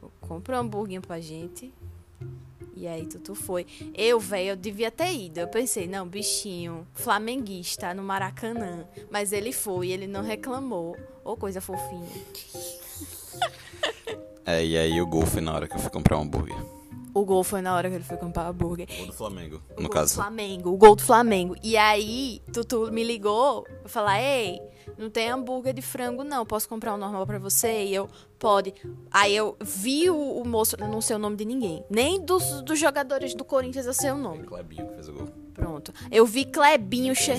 Co- 0.00 0.10
Compra 0.20 0.56
um 0.56 0.60
hambúrguer 0.60 1.00
pra 1.00 1.20
gente. 1.20 1.72
E 2.76 2.86
aí 2.86 3.06
Tutu 3.06 3.34
foi. 3.34 3.66
Eu, 3.94 4.18
velho, 4.18 4.50
eu 4.50 4.56
devia 4.56 4.90
ter 4.90 5.12
ido. 5.12 5.38
Eu 5.38 5.48
pensei, 5.48 5.86
não, 5.86 6.06
bichinho, 6.08 6.86
flamenguista 6.94 7.92
no 7.94 8.02
Maracanã. 8.02 8.84
Mas 9.10 9.32
ele 9.32 9.52
foi, 9.52 9.90
ele 9.90 10.06
não 10.06 10.22
reclamou. 10.22 10.96
Ô, 11.24 11.36
coisa 11.36 11.60
fofinha. 11.60 12.08
É, 14.46 14.62
e 14.62 14.76
aí 14.76 15.00
o 15.00 15.06
gol 15.06 15.24
foi 15.24 15.40
na 15.40 15.54
hora 15.54 15.66
que 15.66 15.74
eu 15.74 15.78
fui 15.80 15.88
comprar 15.90 16.18
um 16.18 16.20
hambúrguer. 16.20 16.54
O 17.14 17.24
gol 17.24 17.44
foi 17.44 17.62
na 17.62 17.74
hora 17.74 17.88
que 17.88 17.94
ele 17.94 18.04
foi 18.04 18.16
comprar 18.16 18.48
hambúrguer. 18.48 18.88
O 18.92 18.96
gol 18.96 19.06
do 19.06 19.12
Flamengo, 19.12 19.62
O 19.76 19.80
no 19.80 19.88
gol 19.88 19.90
caso. 19.90 20.14
do 20.14 20.16
Flamengo, 20.16 20.70
o 20.70 20.76
gol 20.76 20.96
do 20.96 21.02
Flamengo. 21.02 21.54
E 21.62 21.76
aí, 21.76 22.42
Tutu 22.52 22.90
me 22.90 23.04
ligou 23.04 23.62
pra 23.62 23.88
falar: 23.88 24.20
Ei, 24.20 24.60
não 24.98 25.08
tem 25.08 25.30
hambúrguer 25.30 25.72
de 25.72 25.80
frango, 25.80 26.24
não. 26.24 26.44
Posso 26.44 26.68
comprar 26.68 26.92
um 26.92 26.96
normal 26.98 27.24
pra 27.24 27.38
você? 27.38 27.84
E 27.84 27.94
eu, 27.94 28.08
pode. 28.38 28.74
Aí 29.12 29.34
eu 29.34 29.56
vi 29.62 30.10
o, 30.10 30.16
o 30.16 30.46
moço, 30.46 30.76
eu 30.78 30.88
não 30.88 31.00
sei 31.00 31.14
o 31.14 31.18
nome 31.18 31.36
de 31.36 31.44
ninguém. 31.44 31.84
Nem 31.88 32.20
dos, 32.20 32.60
dos 32.62 32.78
jogadores 32.80 33.32
do 33.34 33.44
Corinthians 33.44 33.86
eu 33.86 33.94
sei 33.94 34.10
o 34.10 34.16
nome. 34.18 34.42
Clebinho 34.42 34.88
que 34.88 34.94
fez 34.94 35.08
o 35.08 35.12
gol. 35.12 35.28
Pronto. 35.54 35.94
Eu 36.10 36.26
vi 36.26 36.44
Clebinho 36.44 37.14
che... 37.14 37.30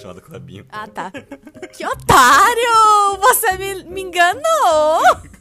Chamado 0.00 0.22
Clebinho. 0.22 0.64
Ah, 0.70 0.88
tá. 0.88 1.12
Que 1.76 1.84
otário! 1.84 3.18
Você 3.20 3.58
me, 3.58 3.84
me 3.84 4.00
enganou! 4.00 5.02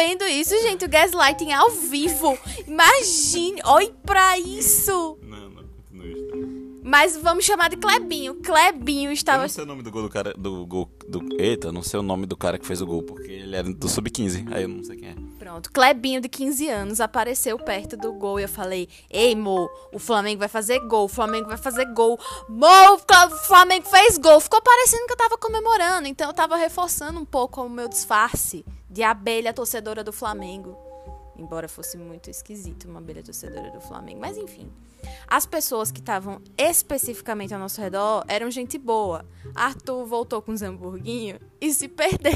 Vendo 0.00 0.24
isso, 0.24 0.58
gente? 0.62 0.86
O 0.86 0.88
gaslighting 0.88 1.52
ao 1.52 1.68
vivo. 1.72 2.38
Imagine. 2.66 3.60
Olhe 3.66 3.92
pra 4.02 4.38
isso. 4.38 5.18
Não, 5.22 5.50
não, 5.50 5.62
continua 5.62 6.06
isso. 6.06 6.80
Mas 6.82 7.18
vamos 7.18 7.44
chamar 7.44 7.68
de 7.68 7.76
Clebinho. 7.76 8.36
Clebinho 8.36 9.10
Eu 9.10 9.12
estava. 9.12 9.42
não 9.42 9.48
sei 9.50 9.62
o 9.62 9.66
nome 9.66 9.82
do 9.82 9.90
gol 9.90 10.04
do 10.04 10.08
cara. 10.08 10.32
Do 10.32 10.64
gol. 10.64 10.90
Do, 11.06 11.20
eita, 11.38 11.68
eu 11.68 11.72
não 11.72 11.82
sei 11.82 12.00
o 12.00 12.02
nome 12.02 12.24
do 12.24 12.34
cara 12.34 12.58
que 12.58 12.66
fez 12.66 12.80
o 12.80 12.86
gol, 12.86 13.02
porque 13.02 13.30
ele 13.30 13.54
era 13.54 13.70
do 13.70 13.88
Sub-15. 13.90 14.50
Aí 14.50 14.62
eu 14.62 14.68
não 14.70 14.82
sei 14.82 14.96
quem 14.96 15.10
é. 15.10 15.14
Pronto. 15.38 15.70
Clebinho, 15.70 16.22
de 16.22 16.30
15 16.30 16.66
anos, 16.70 16.98
apareceu 16.98 17.58
perto 17.58 17.94
do 17.98 18.10
gol. 18.14 18.40
E 18.40 18.44
eu 18.44 18.48
falei: 18.48 18.88
Ei, 19.10 19.36
Mo, 19.36 19.68
o 19.92 19.98
Flamengo 19.98 20.38
vai 20.38 20.48
fazer 20.48 20.80
gol. 20.80 21.04
O 21.04 21.08
Flamengo 21.08 21.46
vai 21.46 21.58
fazer 21.58 21.84
gol. 21.92 22.18
Mo, 22.48 22.94
o 22.94 23.30
Flamengo 23.46 23.86
fez 23.86 24.16
gol. 24.16 24.40
Ficou 24.40 24.62
parecendo 24.62 25.04
que 25.06 25.12
eu 25.12 25.18
tava 25.18 25.36
comemorando. 25.36 26.08
Então 26.08 26.26
eu 26.30 26.34
tava 26.34 26.56
reforçando 26.56 27.20
um 27.20 27.24
pouco 27.26 27.60
o 27.62 27.68
meu 27.68 27.86
disfarce 27.86 28.64
de 28.90 29.02
abelha 29.02 29.54
torcedora 29.54 30.02
do 30.02 30.12
Flamengo. 30.12 30.76
Embora 31.36 31.68
fosse 31.68 31.96
muito 31.96 32.28
esquisito 32.28 32.86
uma 32.86 32.98
abelha 32.98 33.22
torcedora 33.22 33.70
do 33.70 33.80
Flamengo. 33.80 34.20
Mas 34.20 34.36
enfim. 34.36 34.70
As 35.26 35.46
pessoas 35.46 35.90
que 35.90 36.00
estavam 36.00 36.42
especificamente 36.58 37.54
ao 37.54 37.60
nosso 37.60 37.80
redor 37.80 38.24
eram 38.28 38.50
gente 38.50 38.76
boa. 38.76 39.24
Arthur 39.54 40.04
voltou 40.04 40.42
com 40.42 40.52
os 40.52 40.60
hamburguinhos 40.60 41.38
e 41.60 41.72
se 41.72 41.88
perdeu. 41.88 42.32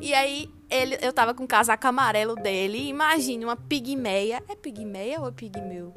E 0.00 0.14
aí, 0.14 0.50
ele, 0.70 0.96
eu 1.02 1.12
tava 1.12 1.34
com 1.34 1.44
o 1.44 1.48
casaco 1.48 1.86
amarelo 1.86 2.34
dele. 2.34 2.88
Imagine 2.88 3.44
uma 3.44 3.56
pigmeia. 3.56 4.42
É 4.48 4.56
pigmeia 4.56 5.20
ou 5.20 5.28
é 5.28 5.32
pigmeu? 5.32 5.92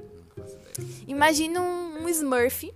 Imagina 1.08 1.62
um, 1.62 2.04
um 2.04 2.10
Smurf 2.10 2.70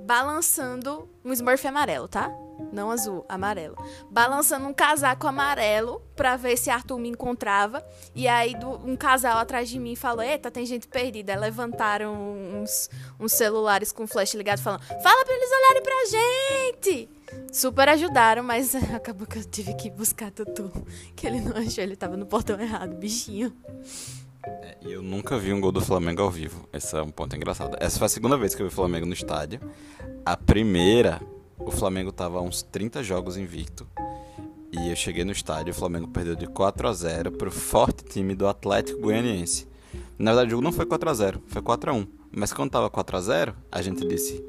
balançando. 0.00 1.08
Um 1.24 1.32
Smurf 1.32 1.66
amarelo, 1.66 2.08
tá? 2.08 2.30
Não 2.72 2.90
azul, 2.90 3.24
amarelo. 3.28 3.76
Balançando 4.10 4.66
um 4.66 4.74
casaco 4.74 5.26
amarelo 5.26 6.02
pra 6.14 6.36
ver 6.36 6.56
se 6.56 6.70
Arthur 6.70 6.98
me 6.98 7.08
encontrava. 7.08 7.84
E 8.14 8.26
aí 8.26 8.54
do, 8.58 8.70
um 8.86 8.96
casal 8.96 9.38
atrás 9.38 9.68
de 9.68 9.78
mim 9.78 9.94
falou: 9.94 10.22
Eita, 10.22 10.50
tem 10.50 10.66
gente 10.66 10.86
perdida. 10.86 11.32
Aí 11.32 11.38
levantaram 11.38 12.14
uns, 12.14 12.90
uns 13.18 13.32
celulares 13.32 13.92
com 13.92 14.06
flash 14.06 14.34
ligado 14.34 14.60
falando: 14.60 14.82
Fala 14.82 15.24
pra 15.24 15.34
eles 15.34 15.50
olharem 15.50 15.82
pra 15.82 16.04
gente! 16.10 17.08
Super 17.52 17.88
ajudaram, 17.90 18.42
mas 18.42 18.74
acabou 18.94 19.26
que 19.26 19.38
eu 19.38 19.44
tive 19.44 19.74
que 19.74 19.90
buscar 19.90 20.30
Tutu. 20.30 20.70
Que 21.14 21.26
ele 21.26 21.40
não 21.40 21.56
achou, 21.56 21.82
ele 21.82 21.96
tava 21.96 22.16
no 22.16 22.26
portão 22.26 22.58
errado, 22.60 22.94
bichinho. 22.96 23.54
É, 24.44 24.76
eu 24.82 25.02
nunca 25.02 25.38
vi 25.38 25.52
um 25.52 25.60
gol 25.60 25.72
do 25.72 25.80
Flamengo 25.80 26.22
ao 26.22 26.30
vivo. 26.30 26.68
Esse 26.72 26.96
é 26.96 27.02
um 27.02 27.10
ponto 27.10 27.34
engraçado. 27.36 27.76
Essa 27.80 27.98
foi 27.98 28.06
a 28.06 28.08
segunda 28.08 28.36
vez 28.36 28.54
que 28.54 28.62
eu 28.62 28.66
vi 28.66 28.72
o 28.72 28.74
Flamengo 28.74 29.06
no 29.06 29.12
estádio. 29.12 29.60
A 30.24 30.36
primeira 30.36 31.20
o 31.68 31.70
Flamengo 31.70 32.10
tava 32.10 32.38
a 32.38 32.42
uns 32.42 32.62
30 32.62 33.02
jogos 33.02 33.36
invicto. 33.36 33.86
E 34.72 34.90
eu 34.90 34.96
cheguei 34.96 35.24
no 35.24 35.32
estádio, 35.32 35.72
o 35.72 35.76
Flamengo 35.76 36.08
perdeu 36.08 36.34
de 36.34 36.46
4 36.46 36.88
a 36.88 36.92
0 36.92 37.32
pro 37.32 37.50
forte 37.50 38.04
time 38.04 38.34
do 38.34 38.46
Atlético 38.46 39.00
Goianiense. 39.00 39.68
Na 40.18 40.32
verdade, 40.32 40.48
o 40.48 40.50
jogo 40.52 40.62
não 40.62 40.72
foi 40.72 40.86
4 40.86 41.08
a 41.08 41.14
0 41.14 41.42
foi 41.46 41.62
4 41.62 41.90
a 41.90 41.94
1 41.94 42.06
Mas 42.32 42.52
quando 42.52 42.70
tava 42.70 42.90
4 42.90 43.16
a 43.16 43.20
0 43.20 43.54
a 43.70 43.82
gente 43.82 44.06
disse: 44.06 44.44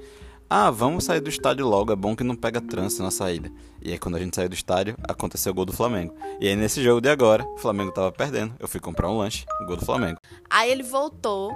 Ah, 0.49 0.71
vamos 0.71 1.03
sair 1.03 1.19
do 1.19 1.29
estádio 1.29 1.67
logo, 1.67 1.91
é 1.91 1.95
bom 1.95 2.15
que 2.15 2.23
não 2.23 2.35
pega 2.35 2.59
trânsito 2.61 3.03
na 3.03 3.11
saída. 3.11 3.51
E 3.81 3.91
aí, 3.91 3.99
quando 3.99 4.15
a 4.15 4.19
gente 4.19 4.35
saiu 4.35 4.49
do 4.49 4.55
estádio, 4.55 4.95
aconteceu 5.07 5.51
o 5.51 5.55
gol 5.55 5.65
do 5.65 5.73
Flamengo. 5.73 6.13
E 6.39 6.47
aí, 6.47 6.55
nesse 6.55 6.81
jogo 6.81 6.99
de 6.99 7.09
agora, 7.09 7.45
o 7.45 7.57
Flamengo 7.57 7.91
tava 7.91 8.11
perdendo. 8.11 8.53
Eu 8.59 8.67
fui 8.67 8.79
comprar 8.79 9.09
um 9.09 9.17
lanche, 9.17 9.45
gol 9.67 9.77
do 9.77 9.85
Flamengo. 9.85 10.19
Aí 10.49 10.69
ele 10.69 10.83
voltou, 10.83 11.53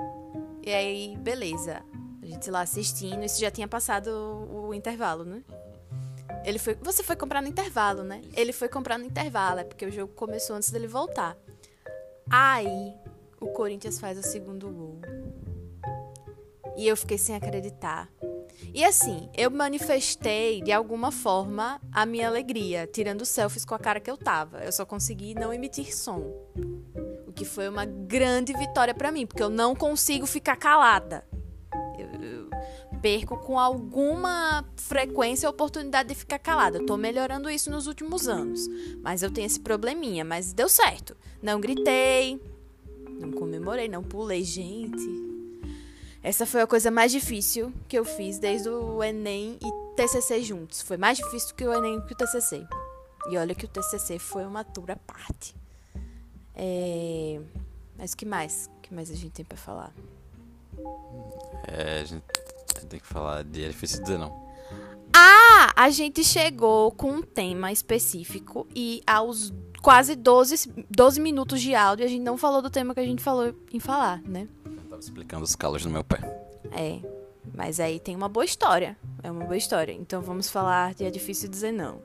e 0.66 0.72
aí, 0.72 1.18
beleza. 1.18 1.82
Gente 2.34 2.50
lá 2.50 2.62
assistindo, 2.62 3.24
isso 3.24 3.40
já 3.40 3.52
tinha 3.52 3.68
passado 3.68 4.08
o, 4.08 4.70
o 4.70 4.74
intervalo, 4.74 5.24
né? 5.24 5.44
Ele 6.44 6.58
foi. 6.58 6.74
Você 6.82 7.04
foi 7.04 7.16
comprar 7.16 7.44
no 7.44 7.48
intervalo, 7.48 8.04
né? 8.04 8.24
Ele 8.36 8.52
foi 8.52 8.68
comprar 8.68 8.98
no 8.98 9.06
intervalo, 9.06 9.60
é 9.60 9.64
porque 9.64 9.86
o 9.86 9.92
jogo 9.92 10.14
começou 10.14 10.56
antes 10.56 10.72
dele 10.72 10.88
voltar. 10.88 11.38
Aí 12.28 12.92
o 13.40 13.50
Corinthians 13.50 14.00
faz 14.00 14.18
o 14.18 14.24
segundo 14.24 14.68
gol. 14.68 15.00
E 16.76 16.88
eu 16.88 16.98
fiquei 16.98 17.20
sem 17.20 17.36
acreditar. 17.36 18.10
E 18.74 18.84
assim, 18.84 19.30
eu 19.38 19.52
manifestei 19.52 20.60
de 20.60 20.72
alguma 20.72 21.12
forma 21.12 21.80
a 21.92 22.04
minha 22.04 22.28
alegria, 22.28 22.88
tirando 22.88 23.26
selfies 23.26 23.64
com 23.64 23.76
a 23.76 23.80
cara 23.80 24.00
que 24.00 24.10
eu 24.10 24.18
tava. 24.18 24.64
Eu 24.64 24.72
só 24.72 24.88
consegui 24.88 25.36
não 25.36 25.54
emitir 25.54 25.96
som. 25.96 26.34
O 27.28 27.32
que 27.32 27.46
foi 27.46 27.70
uma 27.70 27.86
grande 27.86 28.54
vitória 28.54 28.94
para 28.94 29.12
mim, 29.12 29.28
porque 29.28 29.44
eu 29.44 29.52
não 29.52 29.76
consigo 29.76 30.26
ficar 30.26 30.56
calada 30.56 31.24
perco 33.04 33.36
com 33.36 33.60
alguma 33.60 34.64
frequência 34.78 35.46
a 35.46 35.50
oportunidade 35.50 36.08
de 36.08 36.16
ficar 36.16 36.40
calada. 36.40 36.78
Eu 36.78 36.86
tô 36.86 36.96
melhorando 36.96 37.50
isso 37.50 37.70
nos 37.70 37.86
últimos 37.86 38.30
anos. 38.30 38.66
Mas 39.02 39.22
eu 39.22 39.30
tenho 39.30 39.46
esse 39.46 39.60
probleminha, 39.60 40.24
mas 40.24 40.54
deu 40.54 40.70
certo. 40.70 41.16
Não 41.42 41.60
gritei, 41.60 42.42
não 43.20 43.30
comemorei, 43.34 43.90
não 43.90 44.02
pulei, 44.02 44.42
gente. 44.42 45.04
Essa 46.24 46.46
foi 46.46 46.62
a 46.62 46.68
coisa 46.68 46.90
mais 46.90 47.12
difícil 47.12 47.74
que 47.90 48.00
eu 48.00 48.06
fiz 48.06 48.40
desde 48.40 48.70
o 48.70 49.04
Enem 49.04 49.60
e 49.62 49.96
TCC 49.98 50.42
juntos. 50.42 50.82
Foi 50.82 50.96
mais 50.96 51.18
difícil 51.18 51.54
que 51.54 51.68
o 51.68 51.74
Enem 51.74 52.00
que 52.06 52.14
o 52.14 52.16
TCC. 52.16 52.66
E 53.30 53.38
olha 53.38 53.54
que 53.54 53.66
o 53.66 53.68
TCC 53.68 54.18
foi 54.18 54.46
uma 54.46 54.62
à 54.62 54.96
parte. 54.96 55.54
É... 56.56 57.42
Mas 57.98 58.16
que 58.16 58.26
mais? 58.26 58.70
Que 58.82 58.94
mais 58.94 59.12
a 59.12 59.16
gente 59.16 59.32
tem 59.32 59.44
para 59.44 59.58
falar? 59.58 59.94
É, 61.68 62.00
a 62.00 62.06
gente 62.06 62.24
tem 62.94 63.00
que 63.00 63.08
falar 63.08 63.44
de 63.44 63.64
é 63.64 63.68
difícil 63.70 64.04
dizer 64.04 64.20
não. 64.20 64.32
Ah, 65.16 65.74
a 65.76 65.90
gente 65.90 66.24
chegou 66.24 66.92
com 66.92 67.12
um 67.12 67.22
tema 67.24 67.72
específico 67.72 68.68
e 68.76 69.02
aos 69.06 69.52
quase 69.82 70.16
12, 70.16 70.86
12 70.90 71.20
minutos 71.20 71.60
de 71.62 71.74
áudio 71.74 72.06
a 72.06 72.10
gente 72.10 72.22
não 72.22 72.38
falou 72.38 72.62
do 72.62 72.70
tema 72.70 72.94
que 72.94 73.00
a 73.00 73.06
gente 73.06 73.22
falou 73.22 73.54
em 73.72 73.80
falar, 73.80 74.22
né? 74.22 74.48
Eu 74.66 74.90
tava 74.90 75.02
explicando 75.02 75.44
os 75.44 75.56
calos 75.56 75.84
no 75.84 75.92
meu 75.92 76.04
pé. 76.04 76.20
É, 76.72 77.00
mas 77.54 77.80
aí 77.80 78.00
tem 78.00 78.16
uma 78.16 78.30
boa 78.30 78.46
história. 78.46 78.96
É 79.24 79.32
uma 79.32 79.44
boa 79.44 79.58
história. 79.58 79.92
Então 79.92 80.22
vamos 80.22 80.50
falar 80.50 80.94
de 80.94 81.04
É 81.04 81.10
Difícil 81.10 81.50
Dizer 81.50 81.72
Não. 81.72 82.00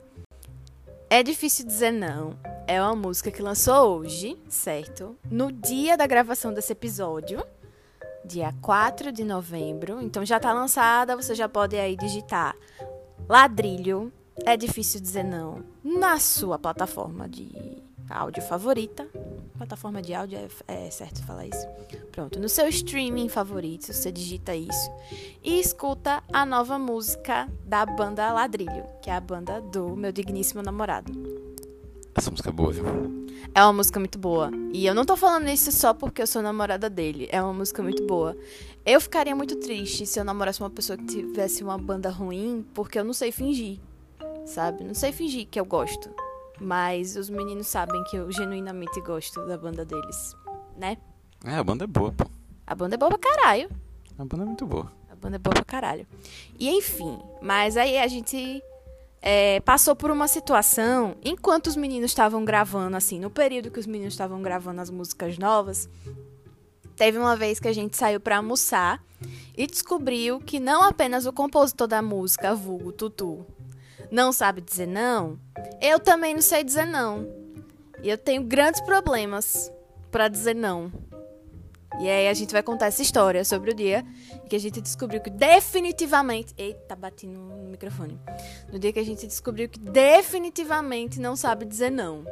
É 1.11 1.23
Difícil 1.23 1.67
Dizer 1.67 1.93
Não 1.93 2.37
é 2.69 2.83
uma 2.83 2.95
música 2.95 3.31
que 3.31 3.41
lançou 3.41 3.99
hoje, 3.99 4.37
certo? 4.47 5.17
No 5.31 5.51
dia 5.51 5.97
da 5.97 6.07
gravação 6.07 6.53
desse 6.53 6.73
episódio 6.73 7.43
dia 8.29 8.55
4 8.61 9.11
de 9.11 9.25
novembro. 9.25 10.01
Então 10.01 10.25
já 10.25 10.37
está 10.37 10.53
lançada, 10.53 11.17
você 11.17 11.35
já 11.35 11.49
pode 11.49 11.77
aí 11.77 11.97
digitar 11.97 12.55
ladrilho. 13.29 14.13
É 14.45 14.57
difícil 14.57 15.01
dizer 15.01 15.25
não 15.25 15.65
na 15.83 16.21
sua 16.21 16.59
plataforma 16.59 17.29
de 17.29 17.83
áudio 18.09 18.43
favorita. 18.43 19.09
Plataforma 19.57 20.01
de 20.01 20.15
áudio 20.15 20.39
é, 20.69 20.87
é 20.87 20.91
certo 20.91 21.25
falar 21.25 21.47
isso. 21.47 21.67
Pronto, 22.13 22.39
no 22.39 22.49
seu 22.49 22.69
streaming 22.69 23.29
favorito, 23.29 23.93
você 23.93 24.13
digita 24.13 24.55
isso 24.55 24.91
e 25.43 25.59
escuta 25.59 26.23
a 26.33 26.47
nova 26.47 26.79
música 26.79 27.49
da 27.65 27.85
banda 27.85 28.33
Ladrilho, 28.33 28.85
que 29.03 29.11
é 29.11 29.15
a 29.15 29.21
banda 29.21 29.61
do 29.61 29.97
meu 29.97 30.13
digníssimo 30.13 30.63
namorado. 30.63 31.48
Essa 32.19 32.33
música 32.33 32.49
é 32.49 32.53
boa, 32.53 32.73
viu? 32.73 32.85
É 33.55 33.63
uma 33.63 33.75
música 33.75 34.01
muito 34.01 34.19
boa. 34.19 34.51
E 34.73 34.85
eu 34.85 34.93
não 34.93 35.05
tô 35.05 35.17
falando 35.17 35.49
isso 35.49 35.71
só 35.71 35.95
porque 35.95 36.21
eu 36.21 36.27
sou 36.27 36.43
namorada 36.43 36.91
dele. 36.91 37.29
É 37.31 37.41
uma 37.41 37.53
música 37.53 37.81
muito 37.81 38.05
boa. 38.09 38.37
Eu 38.85 39.01
ficaria 39.01 39.37
muito 39.37 39.55
triste 39.55 40.05
se 40.05 40.19
eu 40.19 40.25
namorasse 40.25 40.61
uma 40.61 40.69
pessoa 40.69 40.97
que 40.97 41.05
tivesse 41.05 41.63
uma 41.63 41.79
banda 41.79 42.11
ruim, 42.11 42.67
porque 42.75 42.99
eu 42.99 43.05
não 43.05 43.13
sei 43.13 43.31
fingir. 43.31 43.79
Sabe? 44.45 44.83
Não 44.83 44.95
sei 44.95 45.13
fingir 45.13 45.47
que 45.47 45.61
eu 45.61 45.65
gosto. 45.65 46.11
Mas 46.61 47.15
os 47.15 47.31
meninos 47.31 47.69
sabem 47.69 48.03
que 48.11 48.17
eu 48.17 48.33
genuinamente 48.33 49.01
gosto 49.01 49.47
da 49.47 49.57
banda 49.57 49.85
deles, 49.85 50.35
né? 50.77 50.99
É, 51.45 51.55
a 51.55 51.63
banda 51.63 51.85
é 51.85 51.87
boa, 51.87 52.11
pô. 52.11 52.29
A 52.67 52.75
banda 52.75 52.97
é 52.97 52.99
boa 52.99 53.17
pra 53.17 53.31
caralho. 53.31 53.71
A 54.19 54.25
banda 54.25 54.43
é 54.43 54.47
muito 54.47 54.67
boa. 54.67 54.93
A 55.09 55.15
banda 55.15 55.37
é 55.37 55.39
boa 55.39 55.55
pra 55.55 55.65
caralho. 55.65 56.05
E 56.59 56.69
enfim, 56.69 57.17
mas 57.41 57.77
aí 57.77 57.97
a 57.97 58.09
gente 58.09 58.61
é, 59.21 59.61
passou 59.61 59.97
por 59.97 60.11
uma 60.11 60.29
situação, 60.29 61.17
enquanto 61.25 61.67
os 61.67 61.77
meninos 61.77 62.11
estavam 62.11 62.45
gravando, 62.45 62.97
assim, 62.97 63.19
no 63.19 63.31
período 63.31 63.71
que 63.71 63.81
os 63.81 63.87
meninos 63.87 64.15
estavam 64.15 64.41
gravando 64.43 64.81
as 64.81 64.91
músicas 64.91 65.39
novas, 65.39 65.89
teve 66.97 67.19
uma 67.19 67.37
vez 67.37 67.59
que 67.61 67.69
a 67.69 67.73
gente 67.73 67.97
saiu 67.97 68.21
para 68.21 68.37
almoçar 68.37 69.03
e 69.57 69.67
descobriu 69.67 70.41
que 70.41 70.61
não 70.61 70.83
apenas 70.83 71.27
o 71.27 71.33
compositor 71.33 71.89
da 71.89 72.01
música, 72.01 72.55
vulgo 72.55 72.93
Tutu, 72.93 73.45
não 74.11 74.33
sabe 74.33 74.61
dizer 74.61 74.87
não, 74.87 75.39
eu 75.81 75.99
também 75.99 76.35
não 76.35 76.43
sei 76.43 76.63
dizer 76.65 76.87
não. 76.87 77.27
E 78.03 78.09
eu 78.09 78.17
tenho 78.17 78.45
grandes 78.45 78.81
problemas 78.83 79.73
para 80.11 80.29
dizer 80.29 80.55
não. 80.55 80.93
E 82.01 82.09
aí 82.09 82.29
a 82.29 82.35
gente 82.35 82.53
vai 82.53 82.63
contar 82.63 82.87
essa 82.87 83.03
história 83.03 83.45
sobre 83.45 83.73
o 83.73 83.75
dia 83.75 84.05
que 84.49 84.55
a 84.55 84.59
gente 84.59 84.81
descobriu 84.81 85.21
que 85.21 85.31
definitivamente. 85.31 86.55
Eita, 86.57 86.95
bati 86.95 87.27
no 87.27 87.69
microfone. 87.69 88.19
No 88.73 88.79
dia 88.79 88.93
que 88.93 89.01
a 89.01 89.05
gente 89.05 89.27
descobriu 89.27 89.69
que 89.69 89.81
definitivamente 89.81 91.19
não 91.19 91.35
sabe 91.35 91.65
dizer 91.65 91.91
não. 91.91 92.25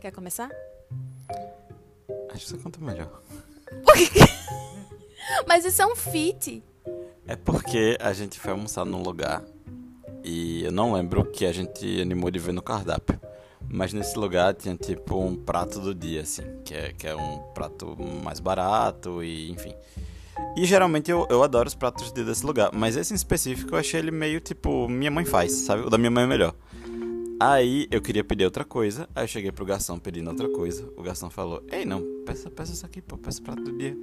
Quer 0.00 0.10
começar? 0.12 0.50
Acho 2.30 2.44
que 2.46 2.50
você 2.50 2.58
conta 2.58 2.80
melhor. 2.80 3.22
Mas 5.46 5.64
isso 5.64 5.82
é 5.82 5.86
um 5.86 5.96
fit. 5.96 6.62
É 7.26 7.36
porque 7.36 7.96
a 8.00 8.12
gente 8.12 8.38
foi 8.38 8.52
almoçar 8.52 8.84
num 8.84 9.02
lugar 9.02 9.42
e 10.22 10.64
eu 10.64 10.72
não 10.72 10.94
lembro 10.94 11.20
o 11.20 11.24
que 11.24 11.44
a 11.44 11.52
gente 11.52 12.00
animou 12.00 12.30
de 12.30 12.38
ver 12.38 12.52
no 12.52 12.62
cardápio. 12.62 13.20
Mas 13.68 13.92
nesse 13.92 14.18
lugar 14.18 14.54
tinha 14.54 14.76
tipo 14.76 15.18
um 15.18 15.34
prato 15.34 15.80
do 15.80 15.94
dia, 15.94 16.22
assim, 16.22 16.44
que 16.64 16.74
é, 16.74 16.92
que 16.92 17.06
é 17.06 17.14
um 17.14 17.38
prato 17.54 17.96
mais 18.22 18.40
barato 18.40 19.22
e 19.22 19.50
enfim. 19.50 19.74
E 20.56 20.64
geralmente 20.64 21.10
eu, 21.10 21.26
eu 21.30 21.42
adoro 21.42 21.68
os 21.68 21.74
pratos 21.74 22.10
do 22.10 22.14
dia 22.14 22.24
desse 22.24 22.44
lugar, 22.44 22.70
mas 22.72 22.96
esse 22.96 23.12
em 23.12 23.16
específico 23.16 23.74
eu 23.74 23.78
achei 23.78 24.00
ele 24.00 24.10
meio 24.10 24.40
tipo, 24.40 24.88
minha 24.88 25.10
mãe 25.10 25.24
faz, 25.24 25.52
sabe? 25.52 25.82
O 25.82 25.90
da 25.90 25.98
minha 25.98 26.10
mãe 26.10 26.24
é 26.24 26.26
melhor. 26.26 26.54
Aí 27.40 27.88
eu 27.90 28.00
queria 28.00 28.22
pedir 28.22 28.44
outra 28.44 28.64
coisa, 28.64 29.08
aí 29.14 29.24
eu 29.24 29.28
cheguei 29.28 29.50
pro 29.50 29.64
garçom 29.64 29.98
pedindo 29.98 30.30
outra 30.30 30.48
coisa. 30.48 30.88
O 30.96 31.02
garçom 31.02 31.28
falou: 31.28 31.62
Ei, 31.70 31.84
não, 31.84 32.02
peça, 32.24 32.48
peça 32.50 32.72
isso 32.72 32.86
aqui, 32.86 33.02
pô, 33.02 33.18
peça 33.18 33.40
o 33.40 33.42
prato 33.42 33.62
do 33.62 33.76
dia. 33.76 33.96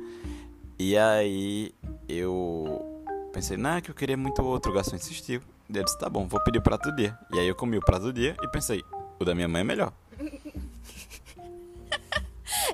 E 0.78 0.98
aí 0.98 1.74
eu 2.10 3.30
pensei: 3.32 3.56
Não, 3.56 3.72
é 3.72 3.82
que 3.82 3.90
eu 3.90 3.96
queria 3.96 4.18
muito 4.18 4.44
outro. 4.44 4.72
O 4.72 4.76
garçom 4.76 4.96
insistiu. 4.96 5.42
E 5.70 5.78
eu 5.78 5.84
disse: 5.84 5.98
Tá 5.98 6.10
bom, 6.10 6.28
vou 6.28 6.44
pedir 6.44 6.60
o 6.60 6.62
prato 6.62 6.90
do 6.90 6.96
dia. 6.96 7.18
E 7.34 7.40
aí 7.40 7.48
eu 7.48 7.56
comi 7.56 7.78
o 7.78 7.82
prato 7.82 8.04
do 8.04 8.14
dia 8.14 8.36
e 8.44 8.48
pensei: 8.50 8.84
o 9.22 9.26
da 9.26 9.36
minha 9.36 9.48
mãe 9.48 9.62
é 9.62 9.64
melhor. 9.64 9.94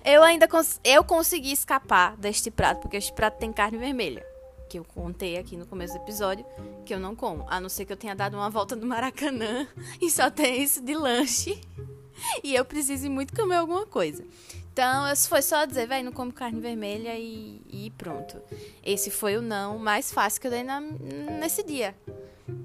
eu 0.04 0.24
ainda 0.24 0.48
cons 0.48 0.80
eu 0.84 1.04
consegui 1.04 1.52
escapar 1.52 2.16
deste 2.18 2.50
prato, 2.50 2.82
porque 2.82 2.98
este 2.98 3.14
prato 3.14 3.38
tem 3.38 3.52
carne 3.52 3.78
vermelha. 3.78 4.26
Que 4.70 4.80
eu 4.80 4.84
contei 4.84 5.38
aqui 5.38 5.56
no 5.56 5.66
começo 5.66 5.94
do 5.94 6.02
episódio, 6.02 6.46
que 6.86 6.94
eu 6.94 7.00
não 7.00 7.16
como. 7.16 7.46
A 7.50 7.60
não 7.60 7.70
ser 7.70 7.86
que 7.86 7.94
eu 7.94 7.98
tenha 7.98 8.16
dado 8.16 8.36
uma 8.36 8.50
volta 8.50 8.76
no 8.76 8.86
Maracanã 8.86 9.68
e 10.02 10.10
só 10.10 10.30
tem 10.30 10.62
isso 10.62 10.82
de 10.82 10.96
lanche. 10.96 11.60
E 12.44 12.56
eu 12.56 12.66
preciso 12.66 13.08
muito 13.12 13.32
comer 13.36 13.58
alguma 13.58 13.86
coisa. 13.86 14.26
Então, 14.74 15.16
foi 15.28 15.42
só 15.42 15.66
dizer, 15.66 15.88
velho, 15.88 16.06
não 16.06 16.12
como 16.12 16.32
carne 16.32 16.60
vermelha 16.60 17.16
e, 17.16 17.62
e, 17.68 17.92
pronto. 17.98 18.40
Esse 18.84 19.10
foi 19.10 19.38
o 19.38 19.42
não 19.42 19.78
mais 19.78 20.12
fácil 20.12 20.42
que 20.42 20.48
eu 20.48 20.52
dei 20.52 20.64
na, 20.64 20.80
nesse 20.82 21.64
dia. 21.64 21.96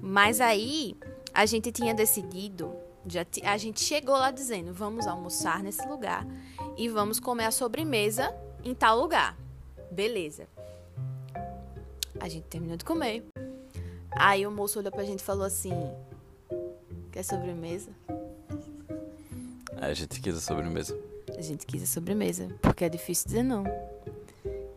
Mas 0.01 0.39
aí, 0.39 0.95
a 1.33 1.45
gente 1.45 1.71
tinha 1.71 1.93
decidido, 1.93 2.71
já 3.07 3.25
a 3.43 3.57
gente 3.57 3.81
chegou 3.81 4.15
lá 4.15 4.31
dizendo, 4.31 4.73
vamos 4.73 5.07
almoçar 5.07 5.61
nesse 5.61 5.85
lugar 5.87 6.25
e 6.77 6.87
vamos 6.87 7.19
comer 7.19 7.45
a 7.45 7.51
sobremesa 7.51 8.33
em 8.63 8.73
tal 8.73 8.99
lugar. 8.99 9.37
Beleza. 9.91 10.47
A 12.19 12.29
gente 12.29 12.45
terminou 12.45 12.77
de 12.77 12.85
comer. 12.85 13.23
Aí 14.11 14.45
o 14.47 14.51
moço 14.51 14.79
olhou 14.79 14.91
pra 14.91 15.03
gente 15.03 15.19
e 15.19 15.23
falou 15.23 15.45
assim: 15.45 15.73
Quer 17.11 17.23
sobremesa? 17.23 17.91
A 19.79 19.93
gente 19.93 20.21
quis 20.21 20.37
a 20.37 20.39
sobremesa. 20.39 20.97
A 21.37 21.41
gente 21.41 21.65
quis 21.65 21.83
a 21.83 21.85
sobremesa, 21.85 22.47
porque 22.61 22.85
é 22.85 22.89
difícil 22.89 23.25
dizer 23.25 23.43
não. 23.43 23.63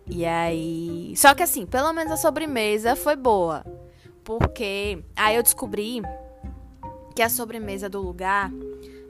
E 0.06 0.24
aí. 0.24 1.14
Só 1.16 1.34
que 1.34 1.42
assim, 1.42 1.66
pelo 1.66 1.92
menos 1.92 2.12
a 2.12 2.16
sobremesa 2.16 2.96
foi 2.96 3.14
boa. 3.16 3.64
Porque 4.24 5.02
aí 5.14 5.36
eu 5.36 5.42
descobri 5.42 6.02
que 7.16 7.22
a 7.22 7.30
sobremesa 7.30 7.88
do 7.88 8.02
lugar 8.02 8.52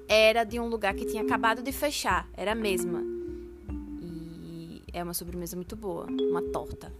era 0.08 0.44
de 0.44 0.60
um 0.60 0.68
lugar 0.68 0.94
que 0.94 1.04
tinha 1.04 1.24
acabado 1.24 1.60
de 1.60 1.72
fechar. 1.72 2.28
Era 2.34 2.52
a 2.52 2.54
mesma. 2.54 3.02
E 4.00 4.80
é 4.92 5.02
uma 5.02 5.12
sobremesa 5.12 5.56
muito 5.56 5.74
boa. 5.74 6.06
Uma 6.06 6.40
torta. 6.40 6.92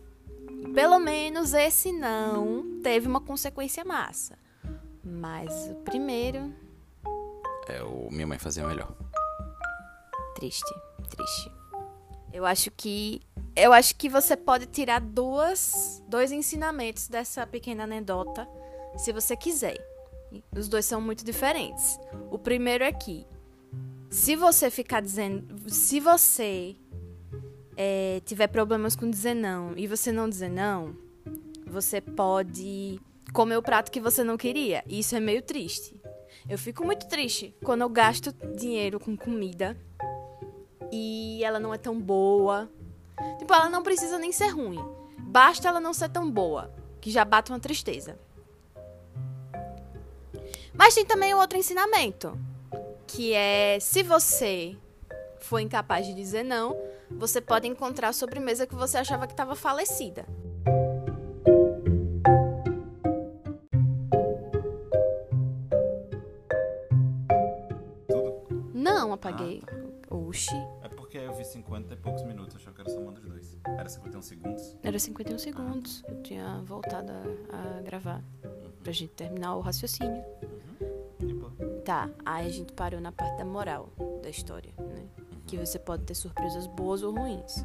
Pelo 0.75 0.99
menos 0.99 1.55
esse 1.55 1.93
não 1.93 2.81
teve 2.83 3.07
uma 3.07 3.21
consequência 3.21 3.85
massa. 3.85 4.37
Mas 5.05 5.53
o 5.71 5.77
primeiro. 5.77 6.53
É, 7.69 7.81
o 7.85 8.09
minha 8.11 8.27
mãe 8.27 8.39
fazia 8.39 8.67
melhor. 8.67 8.93
Triste, 10.35 10.75
triste. 11.09 11.53
Eu 12.33 12.45
acho 12.45 12.73
que. 12.73 13.23
Eu 13.55 13.73
acho 13.73 13.95
que 13.95 14.09
você 14.09 14.37
pode 14.37 14.67
tirar 14.67 15.01
duas, 15.01 16.03
dois 16.09 16.33
ensinamentos 16.33 17.07
dessa 17.07 17.47
pequena 17.47 17.85
anedota, 17.85 18.47
se 18.99 19.13
você 19.13 19.37
quiser. 19.37 19.96
Os 20.57 20.69
dois 20.69 20.85
são 20.85 21.01
muito 21.01 21.25
diferentes. 21.25 21.99
O 22.31 22.39
primeiro 22.39 22.85
é 22.85 22.93
que, 22.93 23.27
se 24.11 24.37
você 24.37 24.71
ficar 24.71 25.01
dizendo. 25.01 25.69
Se 25.69 26.01
você 26.01 26.77
é, 27.77 28.21
tiver 28.25 28.47
problemas 28.47 28.97
com 28.97 29.09
dizer 29.11 29.35
não 29.35 29.77
e 29.77 29.87
você 29.87 30.11
não 30.11 30.29
dizer 30.29 30.51
não, 30.51 30.97
você 31.67 32.01
pode 32.01 33.01
comer 33.33 33.57
o 33.57 33.63
prato 33.63 33.91
que 33.91 34.01
você 34.01 34.25
não 34.25 34.37
queria. 34.37 34.83
E 34.87 34.99
isso 34.99 35.15
é 35.15 35.21
meio 35.21 35.43
triste. 35.43 36.01
Eu 36.49 36.59
fico 36.59 36.85
muito 36.85 37.07
triste 37.09 37.55
quando 37.65 37.83
eu 37.83 37.89
gasto 37.89 38.33
dinheiro 38.57 39.01
com 39.01 39.17
comida 39.17 39.77
e 40.93 41.43
ela 41.43 41.59
não 41.59 41.75
é 41.75 41.79
tão 41.79 42.01
boa. 42.01 42.71
Tipo, 43.39 43.53
ela 43.53 43.69
não 43.69 43.83
precisa 43.83 44.19
nem 44.19 44.33
ser 44.33 44.49
ruim. 44.49 44.83
Basta 45.19 45.69
ela 45.69 45.81
não 45.81 45.93
ser 45.93 46.09
tão 46.09 46.31
boa, 46.31 46.73
que 47.01 47.11
já 47.11 47.25
bate 47.25 47.51
uma 47.51 47.59
tristeza. 47.59 48.19
Mas 50.79 50.95
tem 50.95 51.05
também 51.05 51.35
outro 51.35 51.59
ensinamento, 51.59 52.39
que 53.07 53.33
é 53.33 53.79
se 53.81 54.03
você 54.03 54.77
for 55.41 55.59
incapaz 55.59 56.07
de 56.07 56.15
dizer 56.15 56.43
não, 56.43 56.77
você 57.11 57.41
pode 57.41 57.67
encontrar 57.67 58.09
a 58.09 58.13
sobremesa 58.13 58.67
que 58.67 58.75
você 58.75 58.99
achava 58.99 59.27
que 59.27 59.33
estava 59.33 59.55
falecida. 59.55 60.27
Tudo? 68.09 68.71
Não, 68.75 69.13
apaguei. 69.13 69.63
Ah, 69.67 69.71
tá. 70.09 70.15
Oxi. 70.15 70.55
É 70.83 70.89
porque 70.89 71.19
eu 71.19 71.33
vi 71.35 71.45
50 71.45 71.95
e 71.95 71.97
poucos 71.97 72.23
minutos, 72.23 72.57
achei 72.57 72.73
que 72.73 72.81
era 72.81 72.91
só 72.91 72.99
uma 72.99 73.13
dos 73.13 73.25
dois. 73.25 73.59
Era 73.67 73.89
51 73.89 74.23
segundos? 74.23 74.77
Era 74.83 74.99
51 74.99 75.39
segundos. 75.39 76.05
Eu 76.09 76.23
tinha 76.23 76.61
voltado 76.65 77.13
a, 77.13 77.79
a 77.79 77.83
gravar. 77.83 78.23
Pra 78.87 78.93
gente 78.93 79.15
terminar 79.15 79.57
o 79.57 79.61
raciocínio. 79.61 80.23
Uhum. 81.21 81.81
Tá, 81.85 82.09
aí 82.25 82.47
a 82.47 82.51
gente 82.51 82.73
parou 82.73 83.01
na 83.01 83.11
parte 83.11 83.37
da 83.37 83.45
moral 83.45 83.93
da 84.23 84.31
história, 84.31 84.73
né? 84.79 85.09
Que 85.45 85.57
você 85.57 85.77
pode 85.77 86.05
ter 86.05 86.15
surpresas 86.15 86.69
boas 86.69 87.03
ou 87.03 87.13
ruins. 87.13 87.65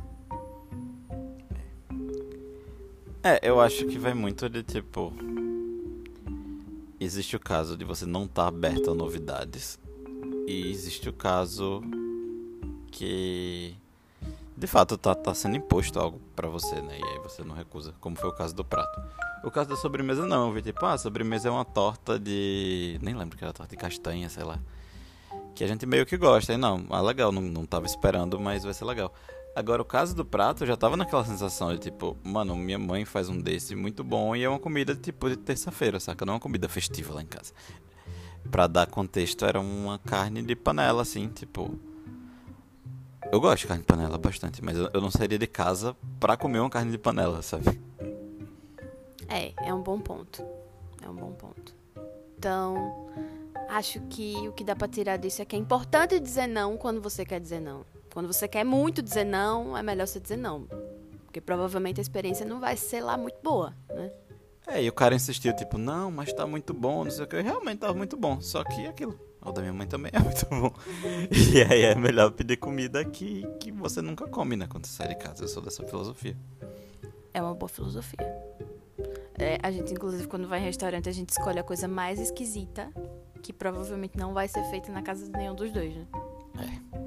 É, 3.21 3.39
eu 3.47 3.61
acho 3.61 3.85
que 3.85 3.99
vai 3.99 4.15
muito 4.15 4.49
de 4.49 4.63
tipo. 4.63 5.13
Existe 6.99 7.35
o 7.35 7.39
caso 7.39 7.77
de 7.77 7.85
você 7.85 8.07
não 8.07 8.25
estar 8.25 8.47
aberto 8.47 8.89
a 8.89 8.95
novidades. 8.95 9.77
E 10.47 10.71
existe 10.71 11.07
o 11.07 11.13
caso 11.13 11.83
que 12.89 13.75
de 14.61 14.67
fato 14.67 14.95
tá, 14.95 15.15
tá 15.15 15.33
sendo 15.33 15.57
imposto 15.57 15.99
algo 15.99 16.21
pra 16.35 16.47
você, 16.47 16.75
né? 16.83 17.00
E 17.00 17.03
aí 17.03 17.17
você 17.17 17.43
não 17.43 17.55
recusa, 17.55 17.95
como 18.00 18.15
foi 18.15 18.29
o 18.29 18.31
caso 18.31 18.53
do 18.53 18.63
prato. 18.63 19.01
O 19.43 19.50
caso 19.50 19.69
da 19.69 19.75
sobremesa 19.75 20.24
não, 20.27 20.50
eu 20.50 20.53
vi 20.53 20.61
tipo, 20.61 20.85
ah, 20.85 20.93
a 20.93 20.97
sobremesa 21.00 21.47
é 21.47 21.51
uma 21.51 21.65
torta 21.65 22.19
de. 22.19 23.00
Nem 23.01 23.15
lembro 23.15 23.35
que 23.35 23.43
era 23.43 23.51
torta 23.51 23.75
de 23.75 23.81
castanha, 23.81 24.29
sei 24.29 24.43
lá. 24.43 24.59
Que 25.55 25.63
a 25.63 25.67
gente 25.67 25.87
meio 25.87 26.05
que 26.05 26.15
gosta. 26.15 26.53
E 26.53 26.57
não, 26.57 26.85
ah, 26.91 27.01
legal, 27.01 27.31
não, 27.31 27.41
não 27.41 27.65
tava 27.65 27.87
esperando, 27.87 28.39
mas 28.39 28.63
vai 28.63 28.71
ser 28.71 28.85
legal. 28.85 29.11
Agora, 29.55 29.81
o 29.81 29.85
caso 29.85 30.15
do 30.15 30.24
prato, 30.24 30.61
eu 30.61 30.67
já 30.67 30.77
tava 30.77 30.95
naquela 30.95 31.25
sensação 31.25 31.74
de 31.74 31.79
tipo, 31.79 32.15
mano, 32.24 32.55
minha 32.55 32.77
mãe 32.77 33.03
faz 33.03 33.29
um 33.29 33.41
desse 33.41 33.75
muito 33.75 34.03
bom 34.03 34.35
e 34.35 34.43
é 34.43 34.50
uma 34.50 34.59
comida 34.59 34.93
tipo 34.95 35.27
de 35.27 35.37
terça-feira, 35.37 36.00
saca? 36.00 36.24
Não 36.24 36.33
é 36.33 36.35
uma 36.35 36.39
comida 36.39 36.69
festiva 36.69 37.15
lá 37.15 37.24
em 37.24 37.25
casa. 37.25 37.51
Pra 38.51 38.67
dar 38.67 38.85
contexto, 38.85 39.43
era 39.43 39.59
uma 39.59 39.97
carne 39.97 40.43
de 40.43 40.55
panela, 40.55 41.01
assim, 41.01 41.29
tipo. 41.29 41.79
Eu 43.29 43.40
gosto 43.40 43.62
de 43.62 43.68
carne 43.68 43.81
de 43.81 43.88
panela 43.88 44.18
bastante, 44.18 44.64
mas 44.64 44.77
eu, 44.77 45.01
não 45.01 45.12
sairia 45.12 45.38
de 45.38 45.48
casa 45.48 45.96
pra 46.20 46.38
comer 46.38 46.60
uma 46.60 46.70
carne 46.70 46.92
de 46.92 46.98
panela, 46.98 47.42
sabe? 47.42 47.79
É, 49.27 49.53
é 49.68 49.74
um 49.74 49.81
bom 49.81 50.00
ponto. 50.00 50.44
É 51.01 51.10
um 51.10 51.16
bom 51.16 51.31
ponto. 51.31 51.74
Então, 52.38 53.10
acho 53.70 54.00
que 54.10 54.36
o 54.48 54.51
que 54.51 54.64
dá 54.64 54.75
pra 54.75 54.88
tirar 54.88 55.18
disso 55.18 55.42
é 55.42 55.46
que 55.46 55.55
é 55.55 55.60
importante 55.60 56.20
dizer 56.20 56.48
não 56.48 56.77
quando 56.77 57.01
você 57.01 57.25
quer 57.25 57.40
dizer 57.40 57.60
não. 57.60 57.86
Quando 58.14 58.27
você 58.27 58.48
quer 58.48 58.64
muito 58.64 59.01
dizer 59.01 59.25
não, 59.25 59.77
é 59.77 59.84
melhor 59.84 60.07
você 60.07 60.20
dizer 60.20 60.38
não. 60.38 60.68
Porque 61.25 61.40
provavelmente 61.40 62.00
a 62.00 62.01
experiência 62.01 62.46
não 62.46 62.60
vai 62.60 62.75
ser 62.75 63.01
lá 63.01 63.16
muito 63.18 63.38
boa, 63.42 63.74
né? 63.90 64.12
É, 64.68 64.84
e 64.84 64.90
o 64.90 64.94
cara 64.94 65.16
insistiu, 65.16 65.55
tipo, 65.55 65.77
não, 65.77 66.12
mas 66.12 66.31
tá 66.34 66.46
muito 66.46 66.74
bom, 66.74 67.03
não 67.03 67.12
sei 67.12 67.24
o 67.24 67.27
que. 67.27 67.40
Realmente 67.42 67.79
tava 67.79 67.94
muito 67.94 68.16
bom, 68.16 68.40
só 68.42 68.64
que 68.64 68.86
aquilo. 68.86 69.30
O 69.43 69.51
da 69.51 69.61
minha 69.61 69.73
mãe 69.73 69.87
também 69.87 70.11
é 70.13 70.19
muito 70.21 70.45
bom. 70.49 70.71
E 71.31 71.61
aí 71.63 71.81
é 71.83 71.95
melhor 71.95 72.31
pedir 72.31 72.57
comida 72.57 73.03
que, 73.03 73.43
que 73.59 73.71
você 73.71 74.01
nunca 74.01 74.27
come, 74.27 74.55
né? 74.55 74.67
Quando 74.67 74.85
você 74.85 74.93
sai 74.93 75.09
de 75.09 75.15
casa. 75.15 75.43
Eu 75.43 75.47
sou 75.47 75.61
dessa 75.63 75.83
filosofia. 75.83 76.37
É 77.33 77.41
uma 77.41 77.55
boa 77.55 77.69
filosofia. 77.69 78.19
É, 79.37 79.57
a 79.63 79.71
gente, 79.71 79.91
inclusive, 79.93 80.27
quando 80.27 80.47
vai 80.47 80.59
em 80.59 80.63
restaurante, 80.63 81.09
a 81.09 81.11
gente 81.11 81.29
escolhe 81.29 81.57
a 81.57 81.63
coisa 81.63 81.87
mais 81.87 82.19
esquisita, 82.19 82.91
que 83.41 83.51
provavelmente 83.51 84.17
não 84.17 84.33
vai 84.33 84.47
ser 84.47 84.63
feita 84.69 84.91
na 84.91 85.01
casa 85.01 85.25
de 85.25 85.31
nenhum 85.31 85.55
dos 85.55 85.71
dois, 85.71 85.95
né? 85.95 86.07
É. 86.59 87.01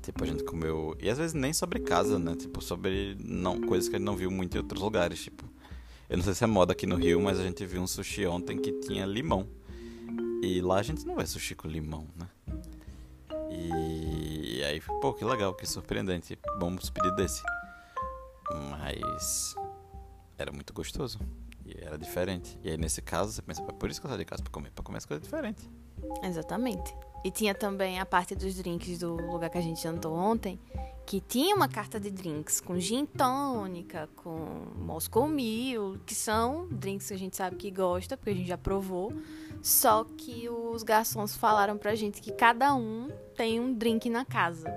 Tipo, 0.00 0.24
a 0.24 0.26
gente 0.26 0.44
comeu. 0.44 0.96
E 1.00 1.10
às 1.10 1.18
vezes 1.18 1.34
nem 1.34 1.52
sobre 1.52 1.80
casa, 1.80 2.18
né? 2.18 2.34
Tipo, 2.36 2.62
sobre 2.62 3.16
não, 3.22 3.60
coisas 3.60 3.88
que 3.88 3.96
a 3.96 3.98
gente 3.98 4.06
não 4.06 4.16
viu 4.16 4.30
muito 4.30 4.54
em 4.54 4.60
outros 4.60 4.80
lugares. 4.80 5.22
Tipo, 5.22 5.44
eu 6.08 6.16
não 6.16 6.24
sei 6.24 6.34
se 6.34 6.44
é 6.44 6.46
moda 6.46 6.72
aqui 6.72 6.86
no 6.86 6.96
Rio, 6.96 7.20
mas 7.20 7.38
a 7.38 7.42
gente 7.42 7.64
viu 7.66 7.82
um 7.82 7.86
sushi 7.86 8.26
ontem 8.26 8.56
que 8.56 8.72
tinha 8.72 9.04
limão. 9.04 9.46
E 10.44 10.60
lá 10.60 10.76
a 10.78 10.82
gente 10.82 11.06
não 11.06 11.14
vai 11.14 11.26
sushi 11.26 11.54
com 11.54 11.66
limão, 11.66 12.06
né? 12.16 12.28
E 13.50 14.62
aí, 14.64 14.80
pô, 14.80 15.12
que 15.14 15.24
legal, 15.24 15.54
que 15.54 15.66
surpreendente. 15.66 16.38
Vamos 16.58 16.90
pedir 16.90 17.14
desse. 17.14 17.42
Mas 18.70 19.54
era 20.36 20.52
muito 20.52 20.72
gostoso. 20.72 21.18
E 21.64 21.74
era 21.82 21.96
diferente. 21.96 22.58
E 22.62 22.70
aí, 22.70 22.76
nesse 22.76 23.00
caso, 23.00 23.32
você 23.32 23.40
pensa, 23.42 23.62
"Pô, 23.62 23.72
por 23.72 23.88
isso 23.90 24.00
que 24.00 24.06
eu 24.06 24.10
saio 24.10 24.18
de 24.18 24.24
casa 24.26 24.42
pra 24.42 24.52
comer, 24.52 24.70
pra 24.70 24.84
comer 24.84 24.98
as 24.98 25.06
coisas 25.06 25.24
diferentes. 25.24 25.68
Exatamente. 26.22 26.94
E 27.24 27.30
tinha 27.30 27.54
também 27.54 27.98
a 27.98 28.04
parte 28.04 28.34
dos 28.34 28.54
drinks 28.56 28.98
do 28.98 29.14
lugar 29.14 29.48
que 29.48 29.56
a 29.56 29.62
gente 29.62 29.82
jantou 29.82 30.14
ontem, 30.14 30.60
que 31.06 31.20
tinha 31.20 31.54
uma 31.54 31.68
carta 31.68 32.00
de 32.00 32.10
drinks 32.10 32.60
com 32.60 32.78
gin 32.78 33.04
tônica, 33.04 34.08
com 34.16 34.66
Moscow 34.76 35.28
Mule, 35.28 35.98
que 36.06 36.14
são 36.14 36.66
drinks 36.68 37.08
que 37.08 37.14
a 37.14 37.18
gente 37.18 37.36
sabe 37.36 37.56
que 37.56 37.70
gosta, 37.70 38.16
porque 38.16 38.30
a 38.30 38.34
gente 38.34 38.48
já 38.48 38.58
provou. 38.58 39.12
Só 39.62 40.04
que 40.04 40.48
os 40.48 40.82
garçons 40.82 41.36
falaram 41.36 41.76
pra 41.76 41.94
gente 41.94 42.20
que 42.20 42.32
cada 42.32 42.74
um 42.74 43.08
tem 43.36 43.60
um 43.60 43.72
drink 43.72 44.08
na 44.08 44.24
casa. 44.24 44.72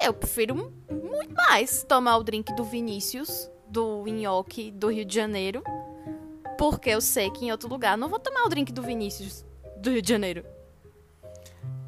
Eu 0.00 0.14
prefiro 0.14 0.54
muito 0.54 1.34
mais 1.34 1.82
tomar 1.82 2.16
o 2.16 2.22
drink 2.22 2.54
do 2.54 2.64
Vinícius, 2.64 3.50
do 3.68 4.04
Nhoque 4.06 4.70
do 4.70 4.90
Rio 4.90 5.04
de 5.04 5.14
Janeiro, 5.14 5.62
porque 6.56 6.90
eu 6.90 7.00
sei 7.00 7.30
que 7.30 7.44
em 7.44 7.52
outro 7.52 7.68
lugar 7.68 7.96
não 7.96 8.08
vou 8.08 8.18
tomar 8.18 8.44
o 8.44 8.48
drink 8.48 8.72
do 8.72 8.82
Vinícius 8.82 9.44
do 9.76 9.90
Rio 9.90 10.02
de 10.02 10.08
Janeiro. 10.08 10.44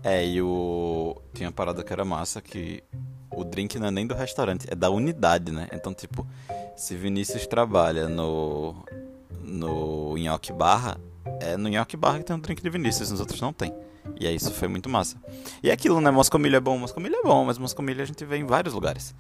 É, 0.03 0.27
e 0.27 0.41
o. 0.41 1.21
Tinha 1.35 1.53
parada 1.53 1.85
que 1.85 1.93
era 1.93 2.05
massa 2.05 2.41
que 2.41 2.83
o 3.33 3.45
drink 3.45 3.79
não 3.79 3.89
é 3.89 3.91
nem 3.91 4.07
do 4.07 4.15
restaurante, 4.15 4.67
é 4.71 4.75
da 4.75 4.91
unidade, 4.91 5.53
né? 5.53 5.69
Então, 5.73 5.95
tipo, 5.95 6.27
se 6.77 6.97
Vinícius 6.97 7.47
trabalha 7.47 8.09
no. 8.09 8.75
no 9.43 10.17
Nhoque 10.17 10.53
Barra, 10.53 10.99
é 11.41 11.57
no 11.57 11.69
Nhoque 11.69 11.97
Barra 11.97 12.19
que 12.19 12.25
tem 12.25 12.37
um 12.37 12.41
drink 12.41 12.63
de 12.63 12.71
Vinícius, 12.71 13.11
nos 13.11 13.21
outros 13.21 13.41
não 13.41 13.53
tem. 13.53 13.73
E 14.19 14.27
aí 14.27 14.35
isso 14.35 14.51
foi 14.53 14.69
muito 14.69 14.89
massa. 14.89 15.17
E 15.63 15.71
é 15.71 15.73
aquilo, 15.73 16.01
né? 16.01 16.11
Moscomilho 16.11 16.57
é 16.57 16.61
bom, 16.61 16.77
Moscomilho 16.79 17.17
é 17.17 17.23
bom, 17.23 17.45
mas 17.45 17.59
Moscomilho 17.59 18.03
a 18.03 18.05
gente 18.05 18.25
vê 18.25 18.37
em 18.37 18.47
vários 18.47 18.75
lugares. 18.75 19.15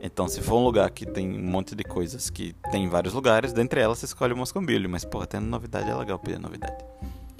Então, 0.00 0.28
se 0.28 0.40
for 0.40 0.56
um 0.56 0.64
lugar 0.64 0.90
que 0.90 1.06
tem 1.06 1.28
um 1.28 1.50
monte 1.50 1.74
de 1.74 1.84
coisas 1.84 2.28
que 2.28 2.54
tem 2.70 2.84
em 2.84 2.88
vários 2.88 3.14
lugares, 3.14 3.52
dentre 3.52 3.80
elas 3.80 3.98
você 3.98 4.06
escolhe 4.06 4.32
o 4.32 4.36
Moscomilho. 4.36 4.88
Mas, 4.90 5.04
porra, 5.04 5.26
tendo 5.26 5.46
novidade 5.46 5.88
é 5.88 5.94
legal 5.94 6.18
pedir 6.18 6.38
novidade. 6.38 6.76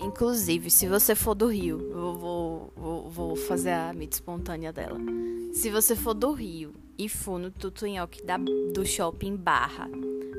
Inclusive, 0.06 0.70
se 0.70 0.86
você 0.86 1.16
for 1.16 1.34
do 1.34 1.48
Rio, 1.48 1.80
eu 1.90 2.16
vou, 2.16 2.72
vou, 2.76 3.10
vou 3.10 3.36
fazer 3.36 3.72
a 3.72 3.92
mídia 3.92 4.14
espontânea 4.14 4.72
dela. 4.72 5.00
Se 5.52 5.68
você 5.68 5.96
for 5.96 6.14
do 6.14 6.30
Rio 6.30 6.72
e 6.96 7.08
for 7.08 7.40
no 7.40 7.50
Tutunhoque 7.50 8.24
da, 8.24 8.36
do 8.38 8.86
shopping 8.86 9.34
Barra, 9.34 9.90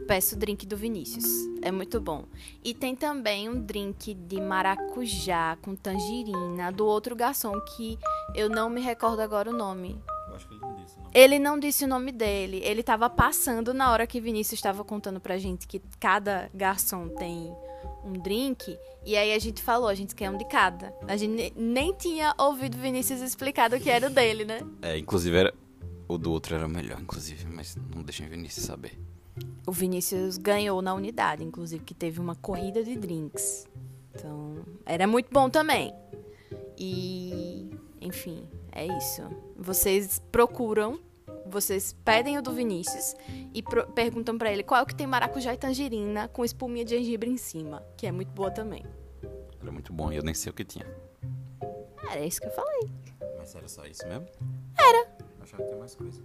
peça 0.08 0.36
o 0.36 0.40
drink 0.40 0.66
do 0.66 0.78
Vinícius. 0.78 1.26
É 1.62 1.70
muito 1.70 2.00
bom. 2.00 2.24
E 2.64 2.74
tem 2.74 2.96
também 2.96 3.50
um 3.50 3.60
drink 3.60 4.14
de 4.14 4.40
maracujá 4.40 5.58
com 5.62 5.76
tangerina 5.76 6.72
do 6.72 6.86
outro 6.86 7.14
garçom 7.14 7.60
que 7.76 8.00
eu 8.34 8.50
não 8.50 8.70
me 8.70 8.80
recordo 8.80 9.20
agora 9.20 9.50
o 9.50 9.54
nome. 9.54 10.02
Eu 10.30 10.36
acho 10.36 10.48
que 10.48 10.54
ele 10.54 10.62
não 10.62 10.76
disse, 10.76 10.98
não. 10.98 11.12
Ele 11.14 11.40
não 11.40 11.60
disse 11.60 11.84
o 11.84 11.88
nome 11.90 12.12
dele. 12.14 12.62
Ele 12.64 12.82
tava 12.82 13.10
passando 13.10 13.74
na 13.74 13.92
hora 13.92 14.08
que 14.08 14.22
Vinícius 14.22 14.60
estava 14.60 14.86
contando 14.86 15.20
pra 15.20 15.38
gente 15.38 15.68
que 15.68 15.82
cada 16.00 16.50
garçom 16.54 17.10
tem 17.10 17.54
um 18.04 18.14
drink. 18.14 18.78
E 19.06 19.16
aí 19.16 19.34
a 19.34 19.40
gente 19.40 19.62
falou, 19.62 19.88
a 19.88 19.96
gente 19.96 20.14
quer 20.16 20.30
um 20.30 20.38
de 20.38 20.46
cada. 20.46 20.94
A 21.08 21.16
gente 21.18 21.32
ne- 21.34 21.54
nem 21.56 21.94
tinha 21.94 22.34
ouvido 22.38 22.78
Vinícius 22.78 23.22
explicar 23.22 23.72
o 23.74 23.80
que 23.80 23.90
era 23.90 24.08
o 24.08 24.10
dele, 24.10 24.46
né? 24.46 24.60
É, 24.82 24.98
inclusive 24.98 25.36
era. 25.38 25.54
O 26.08 26.18
do 26.18 26.32
outro 26.32 26.56
era 26.56 26.68
melhor, 26.68 27.02
inclusive, 27.02 27.46
mas 27.54 27.78
não 27.94 28.02
deixem 28.02 28.26
o 28.28 28.30
Vinícius 28.30 28.66
saber. 28.66 28.98
O 29.66 29.72
Vinícius 29.72 30.38
ganhou 30.38 30.82
na 30.82 30.94
unidade, 30.94 31.44
inclusive, 31.44 31.84
que 31.84 31.94
teve 31.94 32.20
uma 32.20 32.34
corrida 32.36 32.82
de 32.84 32.96
drinks. 32.96 33.68
Então, 34.16 34.56
era 34.86 35.06
muito 35.06 35.28
bom 35.32 35.50
também. 35.50 35.94
E, 36.78 37.70
enfim, 38.00 38.48
é 38.72 38.86
isso. 38.98 39.24
Vocês 39.58 40.22
procuram, 40.32 41.00
vocês 41.50 41.94
pedem 42.06 42.38
o 42.38 42.42
do 42.42 42.52
Vinícius 42.54 43.16
e 43.54 43.64
perguntam 43.96 44.38
pra 44.38 44.52
ele 44.52 44.64
qual 44.64 44.80
é 44.82 44.84
o 44.84 44.86
que 44.86 44.96
tem 44.96 45.08
maracujá 45.08 45.54
e 45.54 45.58
tangerina 45.58 46.28
com 46.28 46.44
espuminha 46.46 46.84
de 46.86 46.98
gengibre 46.98 47.30
em 47.30 47.38
cima, 47.38 47.84
que 47.96 48.06
é 48.08 48.12
muito 48.12 48.30
boa 48.32 48.52
também. 48.52 48.86
Era 49.62 49.72
muito 49.72 49.92
bom 49.92 50.12
e 50.12 50.16
eu 50.18 50.24
nem 50.24 50.34
sei 50.34 50.52
o 50.52 50.54
que 50.54 50.64
tinha. 50.64 50.86
Era 52.12 52.26
isso 52.26 52.40
que 52.40 52.48
eu 52.48 52.52
falei. 52.52 52.90
Mas 53.38 53.54
era 53.56 53.68
só 53.68 53.86
isso 53.86 54.08
mesmo? 54.08 54.26
Era. 54.80 55.08
Eu 55.20 55.44
achava 55.44 55.64
que 55.64 55.68
tinha 55.70 55.80
mais 55.80 55.96
coisa. 55.96 56.22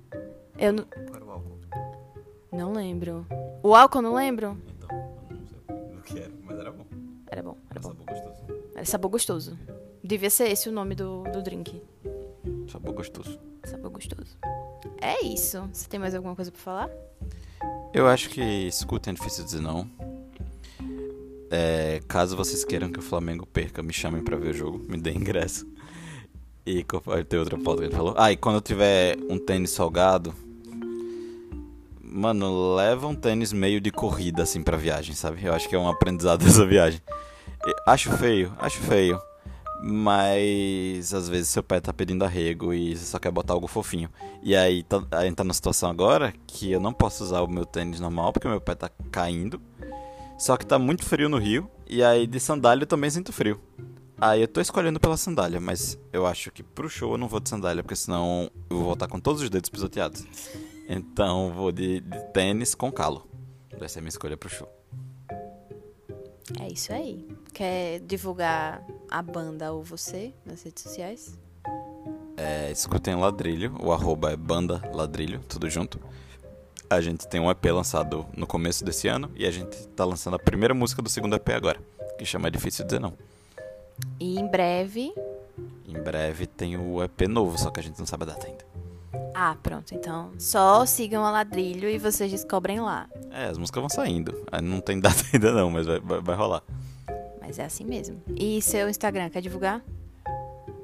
Eu 0.59 0.73
não, 0.73 0.85
Qual 0.85 1.17
era 1.17 1.25
o 1.25 1.31
álcool? 1.31 1.59
não 2.53 2.73
lembro. 2.73 3.27
O 3.63 3.75
álcool 3.75 3.99
eu 3.99 4.03
não 4.03 4.15
lembro? 4.15 4.57
Então, 4.69 4.89
eu 5.31 5.37
não 5.37 5.47
sei 5.47 5.59
o 5.99 6.03
que 6.03 6.19
era, 6.21 6.33
mas 6.43 6.59
era 6.59 6.71
bom. 6.73 6.85
Era 7.29 7.43
bom, 7.43 7.57
era 7.71 7.79
Era 7.79 7.81
bom. 7.81 7.89
sabor 7.89 8.07
gostoso. 8.07 8.43
Era 8.75 8.85
sabor 8.85 9.11
gostoso. 9.11 9.59
Devia 10.05 10.31
ser 10.31 10.49
esse 10.51 10.69
o 10.69 10.73
nome 10.73 10.95
do, 10.95 11.23
do 11.33 11.43
drink. 11.43 11.81
Sabor 12.73 12.95
gostoso. 12.95 13.39
Sabor 13.65 13.91
gostoso. 13.91 14.39
É 14.99 15.23
isso. 15.23 15.69
Você 15.71 15.87
tem 15.87 16.01
mais 16.01 16.15
alguma 16.15 16.35
coisa 16.35 16.51
pra 16.51 16.59
falar? 16.59 16.91
Eu 17.93 18.09
acho 18.09 18.31
que 18.31 18.41
escutem, 18.41 19.13
é 19.13 19.15
difícil 19.15 19.45
dizer 19.45 19.61
não. 19.61 19.87
É, 21.51 22.01
caso 22.09 22.35
vocês 22.35 22.65
queiram 22.65 22.91
que 22.91 22.99
o 22.99 23.03
Flamengo 23.03 23.45
perca, 23.45 23.83
me 23.83 23.93
chamem 23.93 24.25
pra 24.25 24.39
ver 24.39 24.55
o 24.55 24.55
jogo, 24.55 24.79
me 24.89 24.97
deem 24.97 25.19
ingresso. 25.19 25.71
E 26.65 26.83
tem 27.29 27.39
outra 27.39 27.59
pauta 27.59 27.83
que 27.83 27.89
ele 27.89 27.95
falou? 27.95 28.15
Ah, 28.17 28.33
e 28.33 28.39
quando 28.39 28.57
eu 28.57 28.63
tiver 28.63 29.19
um 29.29 29.37
tênis 29.39 29.71
salgado, 29.73 30.35
mano, 32.03 32.75
leva 32.75 33.07
um 33.07 33.15
tênis 33.15 33.53
meio 33.53 33.83
de 33.83 33.91
corrida 33.91 34.45
assim 34.45 34.63
pra 34.63 34.79
viagem, 34.79 35.15
sabe? 35.15 35.45
Eu 35.45 35.53
acho 35.53 35.69
que 35.69 35.75
é 35.75 35.79
um 35.79 35.91
aprendizado 35.91 36.41
dessa 36.43 36.65
viagem. 36.65 37.03
Acho 37.87 38.17
feio, 38.17 38.51
acho 38.59 38.79
feio. 38.79 39.21
Mas 39.85 41.13
às 41.13 41.29
vezes 41.29 41.49
seu 41.49 41.63
pé 41.63 41.81
tá 41.81 41.93
pedindo 41.93 42.25
arrego 42.25 42.73
e 42.73 42.97
você 42.97 43.05
só 43.05 43.19
quer 43.19 43.33
botar 43.33 43.55
algo 43.55 43.67
fofinho. 43.67 44.09
E 44.41 44.55
aí 44.55 44.85
tá, 44.85 45.03
a 45.11 45.25
gente 45.25 45.35
tá 45.35 45.43
numa 45.43 45.53
situação 45.53 45.91
agora 45.91 46.33
que 46.47 46.71
eu 46.71 46.81
não 46.81 46.93
posso 46.93 47.25
usar 47.25 47.41
o 47.41 47.49
meu 47.49 47.67
tênis 47.67 47.99
normal 47.99 48.33
porque 48.33 48.47
meu 48.47 48.61
pé 48.61 48.77
tá 48.77 48.89
caindo. 49.11 49.61
Só 50.39 50.57
que 50.57 50.65
tá 50.65 50.79
muito 50.79 51.05
frio 51.05 51.29
no 51.29 51.37
Rio. 51.37 51.69
E 51.89 52.03
aí 52.03 52.29
de 52.29 52.39
sandália 52.39 52.85
eu 52.85 52.87
também 52.87 53.11
sinto 53.11 53.33
frio. 53.33 53.61
Aí 54.21 54.41
eu 54.41 54.47
tô 54.47 54.61
escolhendo 54.61 55.01
pela 55.01 55.17
sandália, 55.17 55.61
mas 55.61 55.99
eu 56.13 56.27
acho 56.27 56.53
que 56.53 56.63
pro 56.63 56.89
show 56.89 57.13
eu 57.13 57.19
não 57.19 57.27
vou 57.27 57.41
de 57.41 57.49
sandália, 57.49 57.83
porque 57.83 57.97
senão 57.97 58.49
eu 58.71 58.77
vou 58.77 58.85
voltar 58.87 59.09
com 59.09 59.19
todos 59.19 59.43
os 59.43 59.51
dedos 59.51 59.69
pisoteados. 59.69 60.25
Então 60.89 61.53
vou 61.53 61.73
de, 61.73 62.01
de 62.01 62.21
tênis 62.33 62.73
com 62.73 62.93
calo. 62.93 63.27
Essa 63.81 63.99
é 63.99 64.01
a 64.01 64.03
minha 64.03 64.11
escolha 64.11 64.37
pro 64.37 64.49
show. 64.49 64.69
É 66.61 66.73
isso 66.73 66.93
aí. 66.93 67.27
Quer 67.53 68.01
divulgar 68.01 68.85
a 69.11 69.23
banda 69.23 69.73
ou 69.73 69.83
você 69.83 70.33
nas 70.45 70.63
redes 70.63 70.83
sociais? 70.83 71.39
É, 72.37 72.71
escutem 72.71 73.15
Ladrilho, 73.15 73.77
o 73.81 73.93
arroba 73.93 74.33
é 74.33 74.37
banda 74.37 74.83
Ladrilho, 74.93 75.41
tudo 75.49 75.69
junto. 75.69 76.01
A 76.89 77.01
gente 77.01 77.27
tem 77.27 77.41
um 77.41 77.51
EP 77.51 77.65
lançado 77.67 78.27
no 78.37 78.47
começo 78.47 78.85
desse 78.85 79.09
ano 79.09 79.31
e 79.35 79.47
a 79.47 79.51
gente 79.51 79.87
tá 79.89 80.05
lançando 80.05 80.35
a 80.35 80.39
primeira 80.39 80.75
música 80.75 81.01
do 81.01 81.09
segundo 81.09 81.37
EP 81.37 81.49
agora, 81.51 81.81
que 82.19 82.25
chama 82.25 82.51
Difícil 82.51 82.85
Dizer 82.85 83.01
Não. 83.01 83.15
E 84.19 84.39
em 84.39 84.47
breve. 84.47 85.13
Em 85.87 86.03
breve 86.03 86.47
tem 86.47 86.77
o 86.77 87.03
EP 87.03 87.23
novo, 87.29 87.59
só 87.59 87.71
que 87.71 87.81
a 87.81 87.83
gente 87.83 87.99
não 87.99 88.07
sabe 88.07 88.25
a 88.25 88.27
data 88.27 88.47
ainda. 88.47 88.72
Ah, 89.35 89.57
pronto. 89.63 89.95
Então, 89.95 90.31
só 90.39 90.85
sigam 90.87 91.25
a 91.25 91.31
Ladrilho 91.31 91.89
e 91.89 91.99
vocês 91.99 92.31
descobrem 92.31 92.81
lá. 92.81 93.09
É, 93.31 93.47
as 93.47 93.59
músicas 93.59 93.81
vão 93.81 93.89
saindo. 93.89 94.45
Aí 94.51 94.63
Não 94.63 94.81
tem 94.81 94.99
data 95.01 95.25
ainda 95.33 95.53
não, 95.53 95.71
mas 95.71 95.87
vai, 95.87 96.01
vai, 96.01 96.21
vai 96.21 96.37
rolar. 96.37 96.63
Mas 97.41 97.59
é 97.59 97.65
assim 97.65 97.85
mesmo. 97.85 98.23
E 98.37 98.61
seu 98.63 98.89
Instagram, 98.89 99.31
quer 99.31 99.41
divulgar? 99.41 99.83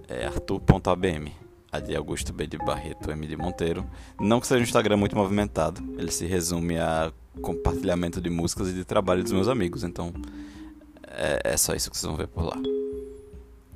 É 0.08 0.26
arthur.abm. 0.26 1.32
A 1.70 1.80
de 1.80 1.94
Augusto 1.94 2.32
B 2.32 2.46
de 2.46 2.56
Barreto 2.56 3.10
M 3.10 3.26
de 3.26 3.36
Monteiro. 3.36 3.86
Não 4.18 4.40
que 4.40 4.46
seja 4.46 4.60
um 4.60 4.64
Instagram 4.64 4.96
muito 4.96 5.14
movimentado. 5.14 5.82
Ele 5.98 6.10
se 6.10 6.26
resume 6.26 6.78
a 6.78 7.12
compartilhamento 7.42 8.20
de 8.20 8.30
músicas 8.30 8.70
e 8.70 8.72
de 8.72 8.84
trabalho 8.84 9.22
dos 9.22 9.32
meus 9.32 9.48
amigos. 9.48 9.84
Então 9.84 10.12
é, 11.06 11.52
é 11.52 11.56
só 11.56 11.74
isso 11.74 11.90
que 11.90 11.96
vocês 11.96 12.08
vão 12.08 12.16
ver 12.16 12.26
por 12.28 12.42
lá. 12.42 12.56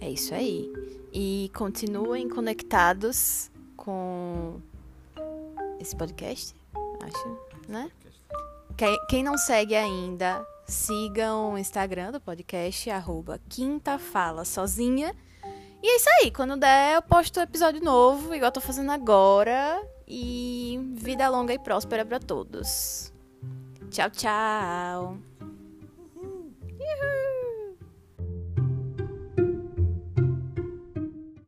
É 0.00 0.10
isso 0.10 0.34
aí. 0.34 0.72
E 1.12 1.50
continuem 1.54 2.28
conectados 2.28 3.50
com 3.82 4.60
esse 5.80 5.94
podcast, 5.96 6.54
acho, 7.02 7.38
né? 7.68 7.90
Quem, 8.76 8.98
quem 9.08 9.22
não 9.24 9.36
segue 9.36 9.74
ainda, 9.74 10.46
sigam 10.66 11.54
o 11.54 11.58
Instagram 11.58 12.12
do 12.12 12.20
podcast, 12.20 12.88
arroba 12.90 13.40
Quinta 13.48 13.98
Fala 13.98 14.44
Sozinha. 14.44 15.14
E 15.82 15.88
é 15.88 15.96
isso 15.96 16.08
aí, 16.20 16.30
quando 16.30 16.56
der 16.56 16.94
eu 16.94 17.02
posto 17.02 17.40
episódio 17.40 17.82
novo, 17.82 18.32
igual 18.34 18.48
eu 18.48 18.52
tô 18.52 18.60
fazendo 18.60 18.92
agora. 18.92 19.82
E 20.06 20.78
vida 20.94 21.28
longa 21.28 21.52
e 21.52 21.58
próspera 21.58 22.04
pra 22.04 22.20
todos. 22.20 23.12
Tchau, 23.90 24.10
tchau. 24.10 25.31